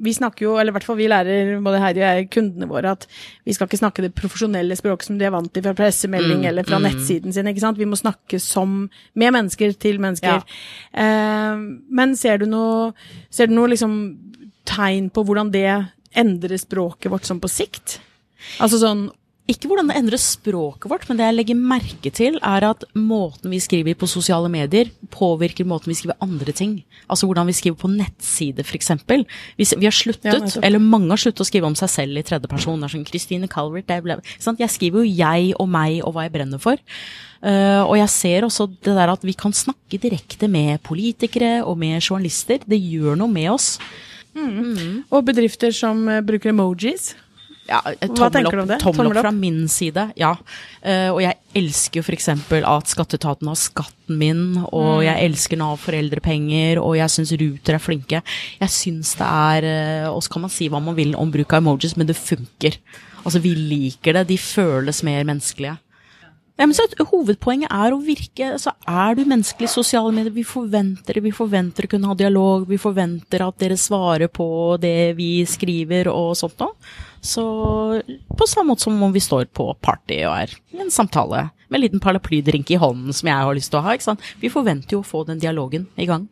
vi 0.03 0.13
snakker 0.13 0.45
jo, 0.45 0.53
eller 0.59 0.73
i 0.73 0.75
hvert 0.75 0.85
fall 0.87 0.97
vi 0.97 1.07
lærer 1.07 1.53
både 1.63 1.79
Heidi 1.81 2.01
og 2.01 2.07
jeg, 2.07 2.27
kundene 2.33 2.67
våre, 2.69 2.95
at 2.97 3.05
vi 3.45 3.53
skal 3.55 3.69
ikke 3.69 3.79
snakke 3.79 4.03
det 4.05 4.13
profesjonelle 4.17 4.75
språket 4.75 5.07
som 5.07 5.19
de 5.19 5.27
er 5.27 5.33
vant 5.33 5.51
til 5.53 5.63
fra 5.65 5.75
pressemelding 5.77 6.41
mm, 6.41 6.47
eller 6.49 6.67
fra 6.67 6.79
mm. 6.81 6.87
nettsiden 6.89 7.35
sin. 7.35 7.49
ikke 7.49 7.63
sant? 7.63 7.79
Vi 7.79 7.87
må 7.87 7.99
snakke 7.99 8.39
som 8.41 8.87
med 9.19 9.35
mennesker 9.35 9.75
til 9.79 10.01
mennesker. 10.03 10.43
Ja. 10.43 11.05
Eh, 11.05 11.63
men 12.01 12.17
ser 12.19 12.41
du 12.41 12.47
noe, 12.51 12.91
ser 13.33 13.51
du 13.51 13.55
noe 13.55 13.71
liksom 13.71 13.97
tegn 14.67 15.11
på 15.13 15.23
hvordan 15.27 15.53
det 15.53 15.69
endrer 16.19 16.59
språket 16.61 17.11
vårt 17.13 17.27
sånn 17.29 17.41
på 17.43 17.51
sikt? 17.51 17.99
Altså 18.63 18.81
sånn 18.81 19.07
ikke 19.43 19.67
hvordan 19.67 19.89
det 19.91 19.97
endrer 19.99 20.21
språket 20.23 20.87
vårt, 20.87 21.03
men 21.09 21.17
det 21.19 21.25
jeg 21.25 21.35
legger 21.35 21.57
merke 21.59 22.11
til, 22.15 22.37
er 22.47 22.63
at 22.63 22.85
måten 22.95 23.51
vi 23.51 23.59
skriver 23.59 23.97
på 23.99 24.07
sosiale 24.07 24.47
medier, 24.47 24.87
påvirker 25.11 25.67
måten 25.67 25.91
vi 25.91 25.97
skriver 25.99 26.15
andre 26.23 26.53
ting. 26.55 26.77
Altså 27.11 27.27
hvordan 27.27 27.49
vi 27.51 27.55
skriver 27.57 27.75
på 27.81 27.91
nettside, 27.91 28.63
f.eks. 28.63 28.93
Hvis 29.59 29.73
vi 29.75 29.89
har 29.89 29.95
sluttet, 29.95 30.55
ja, 30.55 30.63
eller 30.63 30.79
mange 30.79 31.11
har 31.11 31.19
sluttet 31.19 31.43
å 31.43 31.49
skrive 31.49 31.67
om 31.67 31.75
seg 31.75 31.91
selv 31.91 32.21
i 32.21 32.23
tredjeperson. 32.23 32.79
Det 32.79 32.87
er 32.87 32.95
sånn 32.95 33.05
Christine 33.09 33.51
Calvert, 33.51 33.91
Jeg 33.91 34.71
skriver 34.71 35.03
jo 35.03 35.11
jeg 35.11 35.51
og 35.59 35.67
meg 35.67 35.99
og 36.07 36.15
hva 36.15 36.23
jeg 36.23 36.35
brenner 36.37 36.63
for. 36.63 36.79
Uh, 37.43 37.83
og 37.83 37.97
jeg 37.99 38.09
ser 38.13 38.47
også 38.47 38.69
det 38.71 38.95
der 38.95 39.11
at 39.11 39.27
vi 39.27 39.35
kan 39.35 39.51
snakke 39.51 39.99
direkte 39.99 40.47
med 40.47 40.79
politikere 40.87 41.65
og 41.67 41.75
med 41.77 41.99
journalister. 41.99 42.63
Det 42.63 42.79
gjør 42.79 43.19
noe 43.19 43.27
med 43.27 43.51
oss. 43.51 43.75
Mm. 44.33 44.71
Mm. 44.71 44.95
Og 45.11 45.27
bedrifter 45.27 45.75
som 45.75 46.07
uh, 46.07 46.23
bruker 46.23 46.55
emojis. 46.55 47.11
Ja, 47.67 47.79
du 47.87 48.21
om 48.59 48.67
det? 48.67 48.77
Tommel 48.81 49.07
opp 49.07 49.19
fra 49.21 49.31
min 49.31 49.61
side, 49.71 50.09
ja. 50.19 50.33
Uh, 50.83 51.09
og 51.13 51.21
jeg 51.23 51.37
elsker 51.55 52.01
jo 52.01 52.03
f.eks. 52.03 52.27
at 52.33 52.91
Skatteetaten 52.91 53.47
har 53.47 53.59
skatten 53.59 54.19
min, 54.19 54.43
og 54.65 54.99
mm. 54.99 55.05
jeg 55.05 55.29
elsker 55.29 55.61
Nav 55.61 55.77
foreldrepenger, 55.83 56.81
og 56.83 56.97
jeg 56.99 57.13
syns 57.13 57.31
Ruter 57.39 57.77
er 57.77 57.83
flinke. 57.83 58.21
Jeg 58.59 58.73
syns 58.73 59.13
det 59.19 59.29
er 59.29 59.69
uh, 59.69 60.11
Og 60.11 60.19
så 60.25 60.35
kan 60.35 60.45
man 60.45 60.53
si 60.53 60.67
hva 60.71 60.83
man 60.83 60.97
vil 60.99 61.15
om 61.19 61.31
bruk 61.31 61.55
av 61.55 61.63
emojis, 61.63 61.95
men 61.95 62.09
det 62.09 62.19
funker. 62.19 62.77
Altså, 63.23 63.39
vi 63.39 63.55
liker 63.55 64.19
det. 64.19 64.27
De 64.33 64.39
føles 64.41 64.99
mer 65.07 65.23
menneskelige. 65.23 65.77
Ja, 66.53 66.67
men 66.67 66.75
så 66.77 66.85
Hovedpoenget 67.09 67.71
er 67.73 67.95
å 67.95 68.01
virke 68.03 68.51
så 68.61 68.75
Er 68.85 69.15
du 69.17 69.23
menneskelig 69.25 69.65
i 69.65 69.73
sosiale 69.73 70.11
medier? 70.13 70.33
Vi 70.35 70.43
forventer 70.45 71.17
det, 71.17 71.23
vi 71.25 71.31
forventer 71.33 71.87
å 71.87 71.89
kunne 71.89 72.11
ha 72.11 72.17
dialog, 72.17 72.67
vi 72.69 72.77
forventer 72.77 73.41
at 73.41 73.57
dere 73.63 73.77
svarer 73.79 74.29
på 74.29 74.77
det 74.81 75.15
vi 75.17 75.31
skriver 75.49 76.11
og 76.11 76.35
sånt 76.37 76.61
noe. 76.61 76.77
Så 77.23 77.43
på 78.37 78.47
samme 78.49 78.73
måte 78.73 78.85
som 78.85 79.01
om 79.01 79.15
vi 79.15 79.23
står 79.23 79.47
på 79.55 79.71
party 79.81 80.19
og 80.27 80.35
er 80.43 80.53
i 80.75 80.83
en 80.83 80.93
samtale 80.93 81.47
med 81.69 81.79
en 81.79 81.85
liten 81.87 82.03
paraplydrink 82.03 82.69
i 82.75 82.77
hånden 82.77 83.15
som 83.15 83.31
jeg 83.31 83.47
har 83.47 83.57
lyst 83.57 83.73
til 83.73 83.79
å 83.81 83.85
ha. 83.87 83.95
ikke 83.97 84.11
sant? 84.11 84.31
Vi 84.43 84.53
forventer 84.53 84.97
jo 84.97 85.01
å 85.01 85.07
få 85.07 85.23
den 85.25 85.41
dialogen 85.41 85.87
i 85.97 86.05
gang. 86.09 86.27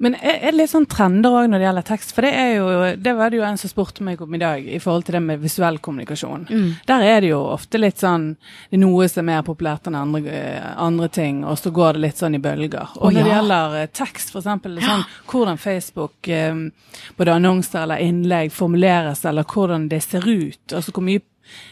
Men 0.00 0.14
er 0.16 0.46
det 0.46 0.54
litt 0.56 0.70
sånn 0.72 0.86
trender 0.88 1.34
òg 1.42 1.50
når 1.52 1.60
det 1.60 1.66
gjelder 1.66 1.84
tekst? 1.90 2.12
For 2.16 2.24
det 2.24 2.30
er 2.32 2.50
jo, 2.54 2.68
det 2.96 3.12
var 3.18 3.32
det 3.32 3.36
jo 3.36 3.42
en 3.44 3.58
som 3.60 3.68
spurte 3.68 4.04
meg 4.06 4.22
om 4.24 4.32
i 4.32 4.38
dag, 4.40 4.64
i 4.64 4.78
forhold 4.80 5.04
til 5.04 5.18
det 5.18 5.20
med 5.26 5.42
visuell 5.42 5.76
kommunikasjon. 5.84 6.46
Mm. 6.48 6.70
Der 6.88 7.04
er 7.04 7.18
det 7.20 7.32
jo 7.34 7.40
ofte 7.52 7.76
litt 7.76 8.00
sånn 8.00 8.30
Det 8.40 8.78
er 8.78 8.80
noe 8.80 9.08
som 9.12 9.20
er 9.20 9.28
mer 9.28 9.42
populært 9.44 9.90
enn 9.90 9.98
andre, 10.00 10.22
andre 10.80 11.10
ting, 11.12 11.42
og 11.44 11.58
så 11.60 11.72
går 11.76 11.98
det 11.98 12.04
litt 12.06 12.22
sånn 12.22 12.38
i 12.38 12.40
bølger. 12.40 12.94
Og 12.96 13.10
oh, 13.10 13.12
når 13.12 13.20
ja. 13.20 13.26
det 13.26 13.34
gjelder 13.34 13.76
eh, 13.82 13.90
tekst, 14.00 14.32
eksempel, 14.40 14.78
sånn, 14.86 15.04
hvordan 15.28 15.60
Facebook, 15.60 16.30
eh, 16.32 16.62
både 17.20 17.36
annonser 17.36 17.84
eller 17.84 18.00
innlegg, 18.00 18.54
formuleres, 18.56 19.26
eller 19.28 19.44
hvordan 19.44 19.90
det 19.92 20.00
ser 20.06 20.24
ut, 20.24 20.64
altså 20.72 20.96
hvor 20.96 21.04
mye 21.04 21.26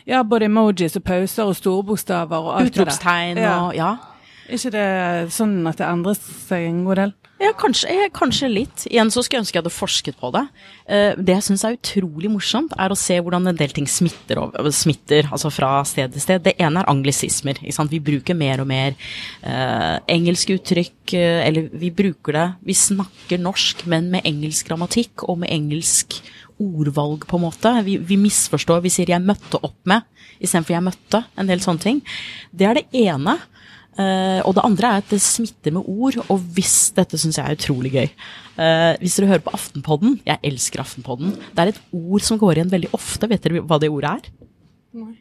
ja, 0.05 0.21
både 0.27 0.49
emojis 0.51 0.99
og 0.99 1.05
pauser 1.07 1.49
og 1.49 1.57
storebokstaver 1.57 2.51
og 2.51 2.59
alt 2.59 2.75
det 2.75 2.77
der. 2.77 2.89
Utropstegn 2.91 3.41
og 3.47 3.73
ja. 3.79 3.95
Er 4.49 4.57
ikke 4.57 4.73
det 4.75 5.33
sånn 5.33 5.59
at 5.69 5.81
det 5.81 5.89
endres 5.89 6.21
seg 6.49 6.69
en 6.69 6.85
god 6.85 7.03
del? 7.03 7.17
Ja, 7.39 7.53
kanskje, 7.55 8.09
kanskje, 8.11 8.49
litt. 8.51 8.85
Igjen 8.91 9.13
så 9.15 9.23
skulle 9.23 9.39
jeg 9.39 9.45
ønske 9.45 9.55
jeg 9.55 9.63
hadde 9.63 9.71
forsket 9.71 10.17
på 10.19 10.31
det. 10.35 10.43
Uh, 10.91 11.13
det 11.23 11.37
jeg 11.37 11.45
syns 11.47 11.63
er 11.67 11.77
utrolig 11.77 12.31
morsomt, 12.33 12.73
er 12.75 12.91
å 12.91 12.99
se 12.99 13.15
hvordan 13.23 13.47
en 13.47 13.59
del 13.59 13.75
ting 13.75 13.87
smitter, 13.87 14.41
smitter 14.75 15.29
altså 15.31 15.53
fra 15.55 15.71
sted 15.87 16.17
til 16.17 16.25
sted. 16.25 16.43
Det 16.43 16.57
ene 16.59 16.83
er 16.83 16.91
anglisismer. 16.91 17.61
Vi 17.63 18.01
bruker 18.03 18.35
mer 18.35 18.63
og 18.63 18.67
mer 18.69 18.97
eh, 19.47 19.97
engelske 20.11 20.57
uttrykk, 20.59 21.15
uh, 21.15 21.41
eller 21.47 21.69
vi 21.79 21.93
bruker 21.95 22.35
det 22.35 22.47
Vi 22.67 22.75
snakker 22.77 23.41
norsk, 23.41 23.87
men 23.87 24.11
med 24.11 24.27
engelsk 24.27 24.67
grammatikk 24.69 25.23
og 25.29 25.39
med 25.45 25.53
engelsk 25.55 26.19
ordvalg, 26.59 27.23
på 27.31 27.39
en 27.39 27.45
måte. 27.47 27.73
Vi, 27.87 28.01
vi 28.03 28.19
misforstår. 28.19 28.83
Vi 28.83 28.91
sier 28.91 29.15
'jeg 29.15 29.23
møtte 29.23 29.63
opp 29.63 29.79
med' 29.87 30.03
istedenfor 30.43 30.75
'jeg 30.75 30.89
møtte'. 30.91 31.25
En 31.39 31.47
del 31.47 31.61
sånne 31.61 31.81
ting. 31.81 32.03
Det 32.51 32.67
er 32.67 32.75
det 32.75 32.87
ene. 32.93 33.39
Uh, 33.99 34.41
og 34.47 34.55
det 34.55 34.63
andre 34.63 34.91
er 34.91 35.03
at 35.03 35.11
det 35.11 35.21
smitter 35.23 35.75
med 35.75 35.87
ord, 35.91 36.21
og 36.29 36.43
hvis 36.55 36.93
Dette 36.95 37.19
syns 37.19 37.41
jeg 37.41 37.45
er 37.45 37.59
utrolig 37.59 37.95
gøy. 37.97 38.11
Uh, 38.59 38.95
hvis 39.03 39.19
dere 39.19 39.33
hører 39.33 39.47
på 39.47 39.55
Aftenpodden, 39.59 40.21
jeg 40.27 40.39
elsker 40.47 40.85
Aftenpodden, 40.85 41.35
det 41.35 41.65
er 41.65 41.73
et 41.73 41.81
ord 41.99 42.27
som 42.27 42.39
går 42.41 42.61
igjen 42.61 42.75
veldig 42.75 42.93
ofte. 42.99 43.31
Vet 43.31 43.47
dere 43.47 43.65
hva 43.67 43.81
det 43.83 43.91
ordet 43.91 44.19
er? 44.19 44.47
Nei 44.99 45.17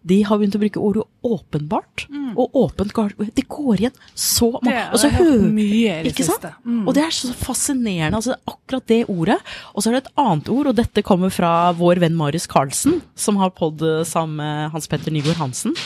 de 0.00 0.20
har 0.24 0.38
begynt 0.40 0.56
å 0.56 0.60
bruke 0.62 0.80
ordet 0.80 1.02
åpenbart. 1.26 2.06
Mm. 2.08 2.30
Og 2.40 2.56
åpent 2.56 2.94
Det 3.36 3.44
går 3.50 3.82
igjen 3.82 3.96
så 4.14 4.48
mange 4.62 4.84
Og 4.94 5.02
så 5.02 5.10
hører 5.12 5.50
mye 5.52 5.98
i 5.98 6.04
det 6.06 6.12
ikke 6.14 6.26
siste. 6.30 6.52
Mm. 6.64 6.86
Og 6.86 6.94
det 6.96 7.02
er 7.04 7.14
så 7.14 7.32
fascinerende. 7.36 8.16
altså 8.16 8.36
Akkurat 8.48 8.86
det 8.88 9.02
ordet. 9.08 9.36
Og 9.74 9.82
så 9.82 9.90
er 9.90 9.98
det 9.98 10.04
et 10.06 10.14
annet 10.16 10.48
ord, 10.48 10.70
og 10.70 10.78
dette 10.78 11.04
kommer 11.04 11.32
fra 11.34 11.72
vår 11.76 12.00
venn 12.00 12.16
Marius 12.16 12.48
Carlsen, 12.50 13.00
som 13.14 13.40
har 13.42 13.52
podd 13.56 13.84
sammen 14.08 14.40
med 14.40 14.70
Hans 14.72 14.88
Petter 14.88 15.12
Nygaard 15.12 15.40
Hansen. 15.42 15.76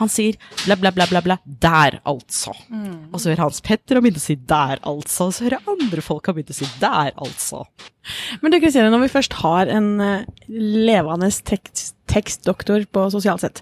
Han 0.00 0.10
sier 0.10 0.38
bla, 0.64 0.76
bla, 0.76 0.92
bla, 0.94 1.06
bla, 1.10 1.22
bla. 1.24 1.38
Der, 1.44 2.00
altså. 2.08 2.54
Mm. 2.68 3.10
Og 3.12 3.20
så 3.20 3.30
hører 3.30 3.44
Hans 3.46 3.62
Petter 3.64 3.98
og 3.98 4.06
begynner 4.06 4.22
å 4.22 4.26
si 4.26 4.36
der, 4.54 4.80
altså. 4.82 5.28
Og 5.28 5.36
så 5.36 5.46
hører 5.46 5.72
andre 5.74 6.04
folk 6.04 6.30
har 6.30 6.36
begynt 6.36 6.54
å 6.54 6.58
si 6.58 6.68
der, 6.82 7.12
altså. 7.14 7.64
Men 8.42 8.54
du 8.54 8.60
Kristine, 8.60 8.90
når 8.92 9.06
vi 9.06 9.12
først 9.16 9.38
har 9.42 9.70
en 9.72 9.90
uh, 10.00 10.24
levende 10.48 11.30
tekst 11.44 11.94
tekstdoktor 12.14 12.84
på 12.92 13.06
sosialt 13.12 13.42
sett. 13.42 13.60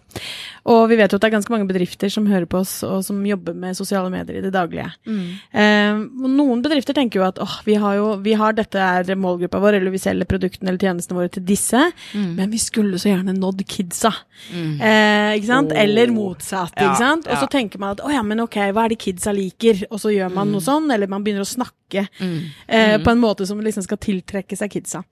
Og 0.69 0.85
vi 0.90 0.97
vet 0.99 1.12
jo 1.12 1.19
at 1.19 1.25
det 1.25 1.29
er 1.31 1.35
ganske 1.37 1.53
mange 1.53 1.67
bedrifter 1.69 2.11
som 2.12 2.27
hører 2.31 2.47
på 2.51 2.61
oss, 2.62 2.75
og 2.87 3.03
som 3.07 3.21
jobber 3.27 3.55
med 3.59 3.77
sosiale 3.79 4.11
medier 4.12 4.38
i 4.38 4.45
det 4.45 4.53
daglige. 4.55 4.88
Mm. 5.07 5.25
Eh, 5.62 6.01
noen 6.31 6.62
bedrifter 6.64 6.97
tenker 6.97 7.21
jo 7.21 7.27
at 7.27 7.40
åh, 7.43 7.57
vi 7.67 7.77
har 7.81 7.97
jo 7.99 8.09
vi 8.23 8.35
har 8.38 8.55
dette 8.57 8.79
er 8.79 9.19
målgruppa 9.19 9.61
vår, 9.62 9.79
eller 9.79 9.95
vi 9.95 10.03
selger 10.03 10.29
produktene 10.29 10.73
eller 10.73 10.83
tjenestene 10.83 11.19
våre 11.19 11.33
til 11.33 11.47
disse, 11.47 11.83
mm. 12.12 12.33
men 12.38 12.53
vi 12.53 12.61
skulle 12.62 13.01
så 13.01 13.12
gjerne 13.12 13.35
nådd 13.38 13.64
kidsa. 13.67 14.12
Mm. 14.51 14.75
Eh, 14.77 15.31
ikke 15.38 15.51
sant? 15.51 15.75
Oh. 15.75 15.83
Eller 15.85 16.14
motsatt, 16.14 16.75
ja, 16.77 16.90
ikke 16.90 17.03
sant? 17.03 17.31
Og 17.31 17.38
så 17.38 17.47
ja. 17.47 17.53
tenker 17.59 17.83
man 17.83 17.97
at 17.97 18.05
å 18.05 18.12
ja, 18.12 18.25
men 18.27 18.43
ok, 18.45 18.59
hva 18.75 18.87
er 18.87 18.95
det 18.95 19.01
kidsa 19.03 19.35
liker? 19.37 19.87
Og 19.90 20.03
så 20.03 20.14
gjør 20.14 20.35
man 20.35 20.51
mm. 20.51 20.57
noe 20.57 20.67
sånn, 20.67 20.90
eller 20.93 21.11
man 21.11 21.25
begynner 21.25 21.47
å 21.47 21.49
snakke 21.49 22.07
mm. 22.19 22.38
eh, 22.67 22.95
mm. 22.97 23.07
på 23.07 23.14
en 23.14 23.23
måte 23.23 23.47
som 23.49 23.61
liksom 23.62 23.87
skal 23.87 24.01
tiltrekke 24.03 24.32
seg 24.33 24.73
kidsa. 24.73 25.05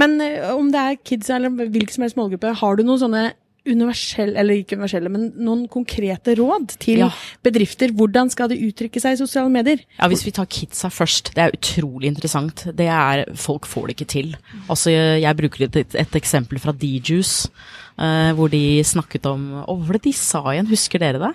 Men 0.00 0.18
eh, 0.24 0.50
om 0.54 0.72
det 0.72 0.82
er 0.82 1.00
kidsa 1.02 1.36
eller 1.38 1.54
hvilken 1.62 1.96
som 1.96 2.06
helst 2.06 2.18
målgruppe, 2.18 2.56
har 2.62 2.76
du 2.76 2.84
noen 2.86 3.02
sånne 3.02 3.24
universelle, 3.62 4.34
eller 4.38 4.58
ikke 4.58 4.74
universelle, 4.74 5.10
men 5.12 5.28
noen 5.38 5.66
konkrete 5.70 6.34
råd 6.38 6.74
til 6.82 7.04
ja. 7.04 7.10
bedrifter? 7.46 7.92
Hvordan 7.94 8.30
skal 8.32 8.50
de 8.50 8.58
uttrykke 8.66 9.02
seg 9.02 9.14
i 9.14 9.20
sosiale 9.20 9.52
medier? 9.54 9.84
Ja, 10.00 10.08
Hvis 10.10 10.24
vi 10.26 10.34
tar 10.34 10.48
kidsa 10.50 10.90
først, 10.90 11.32
det 11.36 11.44
er 11.44 11.54
utrolig 11.54 12.10
interessant. 12.10 12.66
Det 12.74 12.88
er, 12.90 13.24
Folk 13.38 13.68
får 13.70 13.88
det 13.88 13.96
ikke 13.96 14.10
til. 14.16 14.34
Altså, 14.66 14.90
Jeg, 14.90 15.36
bruker 15.38 15.68
et, 15.68 15.94
et, 15.94 16.18
eksempel 16.18 16.58
fra 16.62 16.74
D-Juice, 16.74 17.52
uh, 18.02 18.32
hvor 18.34 18.50
de 18.50 18.82
snakket 18.84 19.26
om 19.30 19.62
Å, 19.62 19.76
hva 19.76 19.86
var 19.86 20.00
det 20.00 20.08
de 20.10 20.16
sa 20.16 20.42
igjen? 20.52 20.70
Husker 20.72 21.02
dere 21.02 21.22
det? 21.22 21.32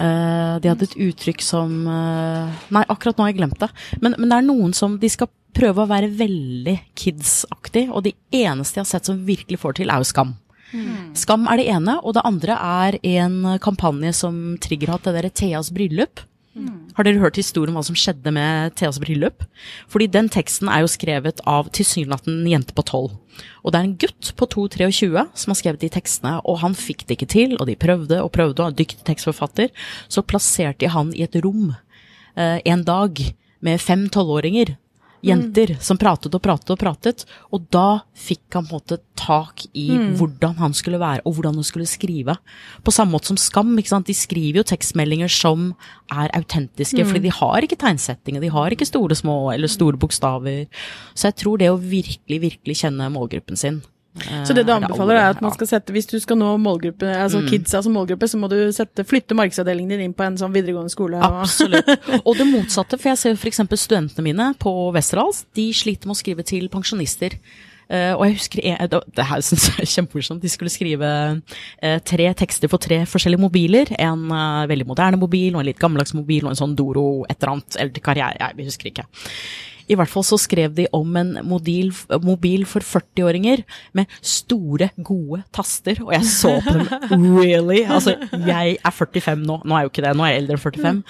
Uh, 0.00 0.58
de 0.62 0.70
hadde 0.70 0.86
et 0.86 1.00
uttrykk 1.08 1.42
som 1.42 1.70
uh, 1.90 2.46
Nei, 2.70 2.84
akkurat 2.86 3.18
nå 3.18 3.26
har 3.26 3.32
jeg 3.32 3.40
glemt 3.40 3.58
det. 3.62 3.70
Men, 4.00 4.14
men, 4.18 4.30
det 4.30 4.36
er 4.38 4.46
noen 4.46 4.74
som 4.76 4.94
De 5.02 5.10
skal 5.10 5.30
prøve 5.56 5.84
å 5.84 5.90
være 5.90 6.12
veldig 6.18 6.76
kids-aktig, 6.98 7.88
og 7.90 8.04
de 8.06 8.14
eneste 8.42 8.80
jeg 8.80 8.86
har 8.86 8.92
sett 8.92 9.10
som 9.10 9.20
virkelig 9.26 9.60
får 9.62 9.80
til, 9.80 9.92
er 9.92 10.02
jo 10.02 10.08
Skam. 10.10 10.34
Mm. 10.70 11.12
Skam 11.18 11.48
er 11.50 11.58
det 11.58 11.68
ene, 11.72 11.96
og 12.06 12.14
det 12.16 12.26
andre 12.26 12.56
er 12.56 12.98
en 13.18 13.38
kampanje 13.62 14.12
som 14.20 14.36
Trigger 14.62 14.98
det 15.02 15.16
derre 15.16 15.32
Theas 15.34 15.72
bryllup. 15.74 16.22
Mm. 16.50 16.90
Har 16.96 17.06
dere 17.06 17.22
hørt 17.22 17.38
historien 17.38 17.70
om 17.70 17.78
hva 17.78 17.84
som 17.86 17.96
skjedde 17.98 18.32
med 18.34 18.74
Theas 18.78 18.98
bryllup? 19.02 19.44
Fordi 19.90 20.08
den 20.10 20.28
teksten 20.32 20.70
er 20.70 20.82
jo 20.82 20.90
skrevet 20.90 21.42
av 21.48 21.70
tilsynelatende 21.74 22.42
en 22.42 22.52
jente 22.54 22.74
på 22.74 22.84
tolv. 22.86 23.14
Og 23.62 23.72
det 23.72 23.80
er 23.80 23.86
en 23.86 23.98
gutt 24.02 24.32
på 24.36 24.48
2-23 24.54 25.10
som 25.10 25.52
har 25.52 25.58
skrevet 25.58 25.84
de 25.84 25.92
tekstene, 25.94 26.38
og 26.44 26.60
han 26.64 26.76
fikk 26.76 27.06
det 27.06 27.18
ikke 27.18 27.30
til, 27.30 27.56
og 27.58 27.68
de 27.70 27.78
prøvde 27.78 28.18
og 28.22 28.32
prøvde, 28.34 28.62
og 28.62 28.72
en 28.72 28.80
dyktig 28.80 29.06
tekstforfatter. 29.06 29.70
Så 30.10 30.26
plasserte 30.26 30.84
de 30.84 30.92
han 30.92 31.14
i 31.14 31.24
et 31.26 31.38
rom 31.44 31.70
eh, 32.34 32.58
en 32.66 32.84
dag 32.86 33.22
med 33.64 33.82
fem 33.82 34.08
tolvåringer 34.12 34.74
jenter 35.24 35.74
mm. 35.74 35.82
som 35.84 35.98
pratet 36.00 36.34
og 36.34 36.42
pratet 36.44 36.72
og 36.74 36.80
pratet. 36.80 37.24
Og 37.54 37.66
da 37.72 38.02
fikk 38.16 38.56
han 38.56 38.66
på 38.66 38.76
en 38.76 38.80
måte 38.80 39.00
tak 39.20 39.64
i 39.76 39.88
mm. 39.92 40.08
hvordan 40.20 40.56
han 40.60 40.74
skulle 40.76 41.00
være, 41.00 41.24
og 41.28 41.36
hvordan 41.36 41.60
han 41.60 41.66
skulle 41.66 41.88
skrive. 41.90 42.36
På 42.84 42.94
samme 42.94 43.16
måte 43.16 43.32
som 43.32 43.40
Skam. 43.40 43.76
De 43.76 44.14
skriver 44.16 44.60
jo 44.60 44.66
tekstmeldinger 44.66 45.30
som 45.32 45.70
er 46.10 46.32
autentiske, 46.36 47.02
mm. 47.02 47.08
fordi 47.08 47.24
de 47.28 47.36
har 47.36 47.66
ikke 47.66 47.78
tegnsettinger, 47.80 48.42
de 48.42 48.52
har 48.52 48.74
ikke 48.74 48.88
store 48.88 49.16
små 49.18 49.52
eller 49.52 49.70
store 49.70 50.00
bokstaver. 50.00 50.66
Så 51.14 51.30
jeg 51.30 51.40
tror 51.42 51.60
det 51.60 51.70
å 51.70 51.80
virkelig, 51.80 52.40
virkelig 52.42 52.80
kjenne 52.82 53.10
målgruppen 53.12 53.58
sin 53.60 53.80
så 54.18 54.54
det 54.56 54.64
du 54.66 54.72
anbefaler 54.74 55.14
er 55.20 55.28
at 55.30 55.40
man 55.42 55.52
skal 55.54 55.68
sette, 55.70 55.94
hvis 55.94 56.08
du 56.10 56.16
skal 56.18 56.38
nå 56.40 56.50
målgruppe, 56.58 57.06
altså 57.06 57.44
mm. 57.44 57.46
kidsa 57.52 57.80
som 57.84 57.94
målgruppe, 57.94 58.26
så 58.28 58.40
må 58.42 58.50
du 58.50 58.58
sette, 58.74 59.04
flytte 59.06 59.36
markedsavdelingen 59.38 59.94
din 59.94 60.08
inn 60.08 60.16
på 60.16 60.26
en 60.26 60.38
sånn 60.40 60.54
videregående 60.54 60.90
skole. 60.90 61.20
Og... 61.20 61.40
Absolutt. 61.44 61.90
Og 62.26 62.34
det 62.38 62.48
motsatte, 62.50 62.98
for 62.98 63.12
jeg 63.12 63.20
ser 63.22 63.38
f.eks. 63.38 63.62
studentene 63.78 64.26
mine 64.26 64.50
på 64.60 64.72
Westerdals, 64.96 65.44
de 65.56 65.68
sliter 65.76 66.10
med 66.10 66.18
å 66.18 66.20
skrive 66.20 66.46
til 66.46 66.66
pensjonister. 66.72 67.38
Uh, 67.90 68.14
og 68.14 68.20
jeg 68.22 68.36
husker 68.36 68.60
det, 68.62 69.24
her 69.26 69.40
synes 69.42 69.64
jeg 69.66 69.82
er 69.82 69.88
kjempemorsomt. 69.90 70.42
De 70.42 70.50
skulle 70.50 70.70
skrive 70.70 71.08
uh, 71.10 71.96
tre 72.06 72.28
tekster 72.38 72.70
for 72.70 72.82
tre 72.82 73.00
forskjellige 73.10 73.42
mobiler. 73.42 73.90
En 73.98 74.28
veldig 74.70 74.86
moderne 74.86 75.18
mobil, 75.18 75.54
og 75.54 75.62
en 75.62 75.70
litt 75.70 75.80
gammeldags 75.82 76.14
mobil, 76.18 76.44
og 76.46 76.52
en 76.52 76.60
sånn 76.60 76.76
Doro 76.78 77.24
et 77.26 77.38
eller 77.38 77.56
annet. 77.56 77.80
Eller 77.82 78.06
karriere, 78.10 78.52
jeg 78.58 78.70
husker 78.70 78.92
ikke. 78.92 79.06
I 79.90 79.98
hvert 79.98 80.12
fall 80.12 80.26
så 80.26 80.38
skrev 80.40 80.76
de 80.76 80.86
om 80.96 81.18
en 81.20 81.34
mobil, 81.46 81.90
mobil 82.24 82.64
for 82.68 82.86
40-åringer 82.86 83.64
med 83.98 84.20
store, 84.22 84.90
gode 85.06 85.42
taster, 85.54 86.00
og 86.04 86.14
jeg 86.14 86.28
så 86.30 86.56
på 86.64 86.76
dem 86.78 87.26
really. 87.40 87.82
Altså, 87.84 88.16
jeg 88.46 88.78
er 88.78 88.96
45 88.96 89.42
nå, 89.42 89.60
nå 89.64 89.76
er 89.76 89.84
jeg 89.84 89.90
jo 89.90 89.94
ikke 89.94 90.06
det, 90.06 90.16
nå 90.16 90.26
er 90.26 90.34
jeg 90.34 90.44
eldre 90.44 90.58
enn 90.58 90.64
45, 90.64 91.04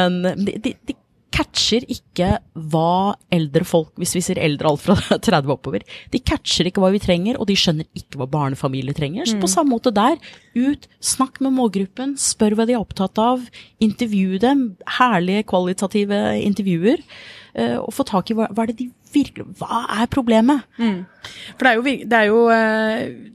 men 0.00 0.20
de, 0.44 0.58
de, 0.64 0.76
de 0.90 0.98
catcher 1.34 1.84
ikke 1.90 2.36
hva 2.70 3.14
eldre 3.34 3.66
folk, 3.66 3.92
hvis 3.98 4.14
vi 4.16 4.22
sier 4.24 4.40
eldre 4.42 4.70
alt 4.70 4.84
fra 4.84 5.18
30 5.28 5.54
oppover, 5.54 5.84
de 6.12 6.22
catcher 6.22 6.70
ikke 6.70 6.82
hva 6.84 6.92
vi 6.94 7.02
trenger, 7.02 7.38
og 7.40 7.48
de 7.50 7.58
skjønner 7.58 7.88
ikke 7.98 8.20
hva 8.20 8.30
barnefamilier 8.30 8.96
trenger. 8.96 9.26
Så 9.28 9.38
på 9.40 9.48
mm. 9.48 9.54
samme 9.56 9.74
måte 9.74 9.94
der, 9.94 10.18
ut, 10.56 10.88
snakk 11.04 11.40
med 11.44 11.56
målgruppen, 11.56 12.16
spør 12.20 12.58
hva 12.58 12.66
de 12.68 12.76
er 12.76 12.82
opptatt 12.82 13.20
av, 13.20 13.46
intervju 13.84 14.40
dem, 14.42 14.66
herlige 14.98 15.46
kvalitative 15.50 16.20
intervjuer. 16.42 17.02
uh, 17.54 17.78
og 17.84 17.92
få 17.94 18.06
tak 18.08 18.30
i 18.30 18.36
hva, 18.38 18.48
hva, 18.50 18.64
er 18.64 18.72
det 18.72 18.80
de 18.82 18.90
virkelig 19.14 19.44
Hva 19.60 19.84
er 20.00 20.08
problemet? 20.10 20.64
Mm. 20.74 21.04
For 21.54 21.66
det 21.66 21.70
er, 21.70 21.76
jo, 21.78 21.84
det, 22.10 22.18
er 22.18 22.26
jo, 22.26 22.40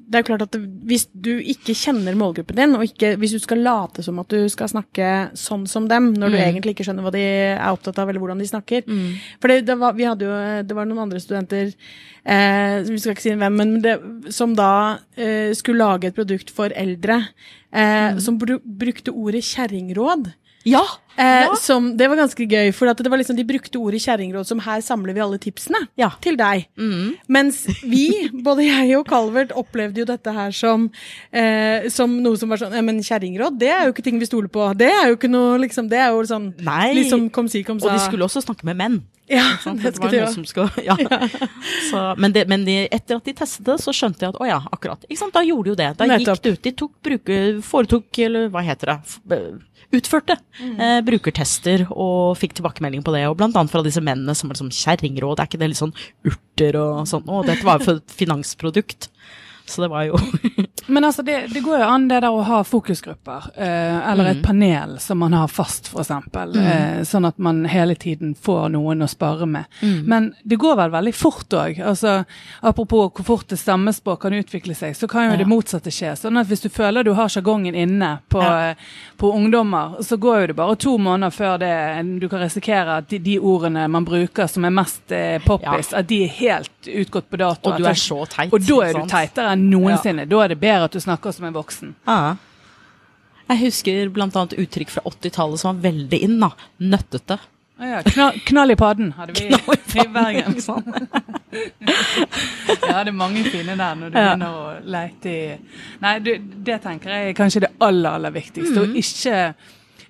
det 0.09 0.17
er 0.17 0.23
jo 0.23 0.27
klart 0.27 0.43
at 0.43 0.57
hvis 0.89 1.05
du 1.13 1.31
ikke 1.37 1.75
kjenner 1.77 2.17
målgruppen 2.19 2.57
din, 2.59 2.75
og 2.77 2.83
ikke, 2.85 3.13
hvis 3.21 3.35
du 3.35 3.39
skal 3.41 3.63
late 3.65 4.03
som 4.05 4.19
at 4.21 4.29
du 4.33 4.49
skal 4.51 4.69
snakke 4.71 5.09
sånn 5.39 5.65
som 5.69 5.87
dem, 5.89 6.11
når 6.15 6.29
mm. 6.29 6.35
du 6.35 6.39
egentlig 6.43 6.75
ikke 6.75 6.87
skjønner 6.87 7.05
hva 7.05 7.13
de 7.15 7.23
er 7.23 7.71
opptatt 7.71 7.99
av, 8.01 8.11
eller 8.11 8.21
hvordan 8.21 8.43
de 8.43 8.49
snakker 8.49 8.85
mm. 8.85 9.09
For 9.41 9.51
det, 9.51 9.61
det, 9.69 9.77
var, 9.79 9.95
vi 9.97 10.07
hadde 10.09 10.27
jo, 10.27 10.37
det 10.67 10.77
var 10.77 10.89
noen 10.89 11.03
andre 11.07 11.21
studenter, 11.23 11.71
eh, 12.23 12.75
vi 12.87 12.99
skal 12.99 13.15
ikke 13.15 13.25
si 13.25 13.35
hvem, 13.39 13.59
men 13.61 13.75
det, 13.85 13.95
som 14.35 14.53
da 14.57 14.71
eh, 15.17 15.55
skulle 15.57 15.85
lage 15.85 16.09
et 16.11 16.17
produkt 16.17 16.53
for 16.53 16.73
eldre, 16.77 17.08
eh, 17.17 18.11
mm. 18.13 18.19
som 18.21 18.37
brukte 18.37 19.11
ordet 19.11 19.43
kjerringråd. 19.43 20.31
Ja, 20.67 20.83
eh. 21.17 21.55
Som, 21.59 21.91
det 21.97 22.09
var 22.11 22.19
ganske 22.19 22.45
gøy, 22.45 22.71
for 22.75 22.89
det 22.89 23.11
var 23.11 23.21
liksom, 23.21 23.37
de 23.37 23.45
brukte 23.47 23.79
ordet 23.79 24.01
kjerringråd 24.03 24.47
som 24.47 24.59
'her 24.59 24.81
samler 24.85 25.13
vi 25.13 25.23
alle 25.23 25.39
tipsene' 25.41 25.87
ja. 25.97 26.11
til 26.21 26.37
deg. 26.37 26.67
Mm. 26.77 27.17
Mens 27.27 27.65
vi, 27.83 28.29
både 28.47 28.67
jeg 28.67 28.97
og 28.97 29.07
Calvert, 29.09 29.51
opplevde 29.51 30.03
jo 30.03 30.05
dette 30.09 30.33
her 30.33 30.51
som, 30.51 30.89
eh, 31.31 31.89
som 31.89 32.19
noe 32.23 32.37
som 32.37 32.49
var 32.49 32.61
sånn 32.61 32.73
ja, 32.73 32.81
Men 32.81 33.01
kjerringråd, 33.03 33.59
det 33.59 33.69
er 33.69 33.85
jo 33.85 33.93
ikke 33.93 34.05
ting 34.05 34.19
vi 34.19 34.29
stoler 34.29 34.49
på. 34.49 34.71
Det 34.77 34.89
er 34.89 35.09
jo 35.09 35.17
ikke 35.17 35.31
noe 35.31 35.57
liksom, 35.59 35.89
Det 35.89 35.99
er 35.99 36.11
jo 36.13 36.25
sånn 36.25 36.53
Nei. 36.59 36.93
liksom 36.93 37.29
kom 37.29 37.47
si, 37.47 37.63
kom 37.63 37.79
sa. 37.79 37.87
Og 37.87 37.97
de 37.97 38.05
skulle 38.05 38.25
også 38.25 38.43
snakke 38.45 38.65
med 38.65 38.77
menn. 38.77 39.01
Ja, 39.29 39.45
det, 39.63 39.91
det 39.93 39.99
var 40.01 40.13
noe 40.13 40.31
som 40.33 40.45
ja. 40.89 40.95
Så, 41.91 42.15
men, 42.17 42.33
det, 42.33 42.47
men 42.49 42.65
de, 42.65 42.87
etter 42.89 43.19
at 43.19 43.27
de 43.27 43.33
testet 43.37 43.67
det, 43.67 43.77
så 43.77 43.93
skjønte 43.93 44.25
jeg 44.25 44.33
at 44.33 44.39
å 44.41 44.47
ja, 44.49 44.57
akkurat. 44.73 45.05
Da 45.05 45.43
gjorde 45.45 45.69
de 45.69 45.73
jo 45.73 45.77
det. 45.77 45.89
Da 45.99 46.07
gikk 46.09 46.41
det 46.41 46.53
ut. 46.55 46.61
De 46.65 46.73
tok, 46.81 46.95
bruke, 47.05 47.39
foretok, 47.65 48.09
eller 48.25 48.49
hva 48.49 48.65
heter 48.65 48.95
det, 48.95 49.41
utførte 49.95 50.35
mm. 50.59 50.73
eh, 50.79 50.98
brukertester 51.07 51.85
og 51.89 52.37
fikk 52.39 52.57
tilbakemelding 52.57 53.03
på 53.05 53.13
det. 53.15 53.25
Og 53.29 53.37
blant 53.39 53.57
annet 53.59 53.73
fra 53.73 53.83
disse 53.85 54.03
mennene 54.03 54.35
som 54.37 54.49
var 54.49 54.57
liksom 54.57 54.73
kjerringråd, 54.75 55.39
er 55.39 55.49
ikke 55.49 55.61
det 55.61 55.71
litt 55.71 55.81
sånn 55.81 55.95
urter 56.27 56.79
og 56.79 57.03
sånn? 57.09 57.27
Å, 57.27 57.43
dette 57.47 57.67
var 57.67 57.79
jo 57.79 57.87
for 57.87 58.01
et 58.01 58.17
finansprodukt. 58.19 59.09
Så 59.69 59.85
det 59.85 59.91
var 59.93 60.07
jo 60.09 60.17
Men 60.89 61.05
altså, 61.05 61.21
det, 61.21 61.47
det, 61.47 61.59
går 61.59 61.79
jo 61.79 61.85
an 61.85 62.07
det 62.09 62.19
der 62.23 62.33
å 62.33 62.41
ha 62.45 62.59
fokusgrupper, 62.65 63.51
eh, 63.55 64.09
eller 64.11 64.25
mm. 64.25 64.31
et 64.31 64.43
panel 64.45 64.95
som 64.99 65.19
man 65.21 65.35
har 65.37 65.47
fast, 65.51 65.91
f.eks. 65.91 66.09
Mm. 66.09 66.55
Eh, 66.57 67.01
sånn 67.05 67.27
at 67.29 67.37
man 67.37 67.61
hele 67.69 67.93
tiden 67.99 68.33
får 68.33 68.71
noen 68.73 69.05
å 69.05 69.09
spare 69.09 69.45
med. 69.45 69.69
Mm. 69.85 69.99
Men 70.09 70.31
det 70.43 70.57
går 70.61 70.79
vel 70.79 70.93
veldig 70.95 71.13
fort 71.13 71.53
òg. 71.53 71.77
Altså, 71.85 72.23
apropos 72.65 73.11
hvor 73.13 73.27
fort 73.27 73.53
det 73.53 73.59
stammespråk 73.61 74.23
kan 74.23 74.33
utvikle 74.39 74.73
seg, 74.73 74.95
så 74.97 75.07
kan 75.11 75.27
jo 75.27 75.35
ja. 75.35 75.41
det 75.43 75.47
motsatte 75.49 75.93
skje. 75.93 76.15
Sånn 76.23 76.41
at 76.41 76.49
hvis 76.49 76.65
du 76.65 76.69
føler 76.73 77.05
du 77.05 77.13
har 77.17 77.29
sjargongen 77.29 77.77
inne 77.77 78.15
på, 78.31 78.41
ja. 78.41 78.73
på, 79.21 79.31
ungdommer, 79.37 79.99
så 80.05 80.17
går 80.17 80.41
jo 80.41 80.51
det 80.51 80.57
bare 80.57 80.79
to 80.79 80.95
måneder 80.97 81.35
før 81.35 81.61
det 81.61 81.73
du 82.19 82.25
kan 82.31 82.41
risikere 82.41 82.97
at 83.03 83.11
de, 83.11 83.21
de 83.23 83.37
ordene 83.37 83.85
man 83.91 84.07
bruker 84.07 84.49
som 84.49 84.65
er 84.65 84.73
mest 84.73 85.13
eh, 85.13 85.37
poppis, 85.45 85.93
ja. 85.93 86.01
at 86.01 86.09
de 86.09 86.23
er 86.25 86.33
helt 86.39 86.89
utgått 86.89 87.29
på 87.29 87.43
dato. 87.43 87.69
Og 87.69 87.77
du 87.77 87.85
er 87.85 87.99
så 87.99 88.23
teit. 88.31 88.49
Og 88.49 88.65
da 88.65 88.81
er 88.87 88.97
du 88.97 89.03
teitere 89.09 89.53
enn 89.53 89.58
noensinne. 89.59 90.25
Da 90.29 90.43
er 90.43 90.53
det 90.53 90.59
bedre 90.61 90.89
at 90.89 90.95
du 90.95 91.01
snakker 91.03 91.35
som 91.35 91.47
en 91.49 91.55
voksen. 91.55 91.95
Ja. 92.07 92.35
Jeg 93.49 93.61
husker 93.63 94.11
bl.a. 94.13 94.27
uttrykk 94.29 94.91
fra 94.93 95.05
80-tallet 95.09 95.61
som 95.61 95.71
var 95.73 95.89
veldig 95.89 96.19
inn. 96.25 96.37
da. 96.41 96.51
Nøttete. 96.77 97.39
Ah, 97.79 97.87
ja. 97.87 97.99
knall, 98.03 98.39
knall, 98.43 98.71
i 98.71 98.75
padden 98.75 99.13
hadde 99.15 99.33
vi 99.37 99.45
i, 99.47 99.57
i 100.03 100.07
Bergen. 100.11 100.57
jeg 102.67 102.91
hadde 102.91 103.13
mange 103.15 103.45
fine 103.47 103.77
der 103.79 103.95
når 103.95 104.11
du 104.11 104.17
ja. 104.19 104.25
begynner 104.25 104.51
å 104.51 104.73
leite 104.83 105.31
i 105.31 105.45
Nei, 106.03 106.17
du, 106.19 106.33
det 106.67 106.81
tenker 106.83 107.13
jeg 107.13 107.29
er 107.29 107.37
kanskje 107.37 107.63
det 107.63 107.69
aller, 107.79 108.17
aller 108.19 108.35
viktigste. 108.35 108.83
Mm. 108.83 108.83
Å 108.83 108.99
ikke 108.99 109.37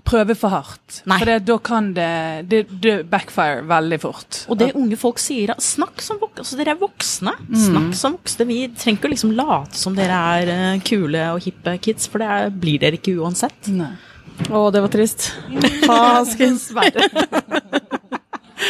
prøve 0.08 0.36
for 0.38 0.54
hardt. 0.54 1.02
Nei. 1.10 1.18
For 1.22 1.30
det, 1.30 1.38
da 1.48 1.58
kan 1.64 1.92
det, 1.96 2.10
det, 2.50 2.62
det, 2.84 2.96
backfire 3.12 3.64
veldig 3.70 4.00
fort. 4.02 4.42
Og 4.50 4.60
det 4.60 4.72
unge 4.78 4.98
folk 5.00 5.22
sier, 5.22 5.54
snakk 5.62 6.04
som 6.06 6.20
voksne. 6.22 6.44
Altså, 6.46 6.60
dere 6.60 6.76
er 6.76 6.82
voksne. 6.82 7.36
Mm. 7.48 7.60
Snakk 7.66 7.98
som 8.00 8.18
voksne. 8.18 8.50
Vi 8.50 8.60
trenger 8.74 9.02
ikke 9.02 9.14
liksom 9.14 9.34
late 9.38 9.80
som 9.80 9.98
dere 9.98 10.20
er 10.40 10.54
uh, 10.54 10.84
kule 10.86 11.26
og 11.36 11.44
hippe 11.46 11.78
kids, 11.84 12.10
for 12.10 12.24
det 12.24 12.30
er, 12.36 12.54
blir 12.66 12.82
dere 12.82 13.00
ikke 13.00 13.18
uansett. 13.20 13.72
Nei. 13.74 13.94
Å, 14.48 14.68
det 14.72 14.84
var 14.86 14.92
trist. 14.94 15.32
Faskens 15.84 16.70
verre. 16.78 17.10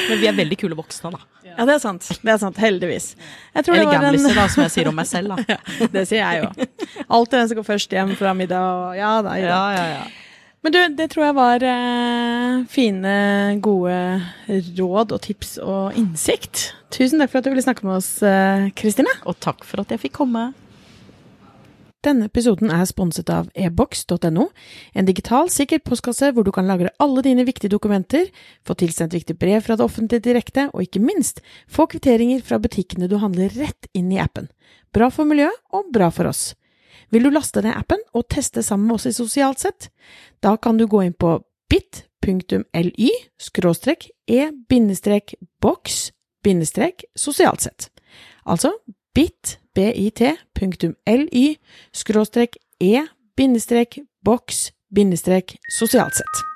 Men 0.10 0.22
vi 0.22 0.30
er 0.30 0.38
veldig 0.38 0.58
kule 0.60 0.78
voksne, 0.78 1.13
da. 1.13 1.26
Ja, 1.60 1.65
det 1.68 1.76
er 1.76 1.82
sant. 1.84 2.06
Det 2.24 2.32
er 2.32 2.39
sant, 2.39 2.58
Heldigvis. 2.62 3.12
Jeg 3.56 3.65
tror 3.68 3.76
Eller 3.76 3.92
gamliser, 3.92 4.32
en... 4.32 4.38
da, 4.39 4.46
som 4.52 4.63
jeg 4.63 4.74
sier 4.74 4.89
om 4.89 4.96
meg 4.96 5.10
selv, 5.10 5.36
da. 5.36 5.44
ja, 5.56 5.89
det 5.92 6.06
sier 6.08 6.24
jeg 6.24 6.46
jo. 6.46 6.70
Alltid 7.08 7.36
den 7.36 7.52
som 7.52 7.60
går 7.60 7.68
først 7.68 7.96
hjem 7.98 8.15
fra 8.20 8.34
middag 8.38 8.63
og 8.63 8.98
ja 8.98 9.13
da. 9.26 9.36
Ja, 9.42 9.62
ja, 9.76 9.86
ja. 9.98 10.04
Men 10.60 10.76
du, 10.76 10.80
det 11.00 11.08
tror 11.13 11.30
jeg 11.30 11.36
var 11.38 11.63
eh, 11.63 12.56
fine, 12.67 13.12
gode 13.63 13.95
råd 14.76 15.13
og 15.15 15.22
tips 15.24 15.54
og 15.63 15.95
innsikt. 16.00 16.74
Tusen 16.91 17.22
takk 17.22 17.32
for 17.32 17.39
at 17.39 17.48
du 17.48 17.54
ville 17.54 17.63
snakke 17.63 17.88
med 17.88 18.02
oss, 18.02 18.17
eh, 18.28 18.67
Kristine. 18.76 19.13
Og 19.24 19.39
takk 19.39 19.63
for 19.67 19.86
at 19.86 19.93
jeg 19.95 20.04
fikk 20.04 20.17
komme. 20.19 20.50
Denne 22.04 22.30
episoden 22.30 22.72
er 22.72 22.86
sponset 22.88 23.28
av 23.32 23.50
ebox.no, 23.60 24.45
en 24.95 25.08
digital, 25.08 25.50
sikker 25.52 25.82
postkasse 25.84 26.30
hvor 26.32 26.45
du 26.48 26.52
kan 26.56 26.67
lagre 26.67 26.93
alle 27.04 27.24
dine 27.26 27.43
viktige 27.48 27.74
dokumenter, 27.74 28.30
få 28.63 28.76
tilsendt 28.80 29.17
viktige 29.17 29.39
brev 29.39 29.65
fra 29.65 29.76
det 29.76 29.84
offentlige 29.84 30.24
direkte, 30.30 30.69
og 30.72 30.86
ikke 30.86 31.04
minst 31.04 31.43
få 31.67 31.89
kvitteringer 31.91 32.39
fra 32.48 32.60
butikkene 32.63 33.12
du 33.12 33.17
handler 33.19 33.52
rett 33.60 33.91
inn 33.91 34.13
i 34.15 34.22
appen. 34.24 34.48
Bra 34.95 35.12
for 35.12 35.28
miljøet 35.28 35.60
og 35.76 35.91
bra 35.91 36.08
for 36.08 36.32
oss. 36.32 36.54
Vil 37.12 37.24
du 37.26 37.30
laste 37.34 37.62
ned 37.65 37.74
appen 37.78 38.02
og 38.13 38.28
teste 38.30 38.63
sammen 38.63 38.88
med 38.88 39.00
oss 39.00 39.08
i 39.10 39.13
Sosialt 39.15 39.60
sett? 39.60 39.89
Da 40.43 40.56
kan 40.58 40.78
du 40.78 40.88
gå 40.88 41.02
inn 41.06 41.13
på 41.13 41.39
bit.ly 41.69 43.10
skråstrek 43.39 44.10
e-boks 44.28 46.12
sosialt 47.15 47.62
sett. 47.62 47.89
Altså 48.45 48.74
bit.ly 49.13 50.12
skråstrek 51.93 52.58
e-boks 52.80 54.72
sosialt 55.69 56.15
sett. 56.15 56.48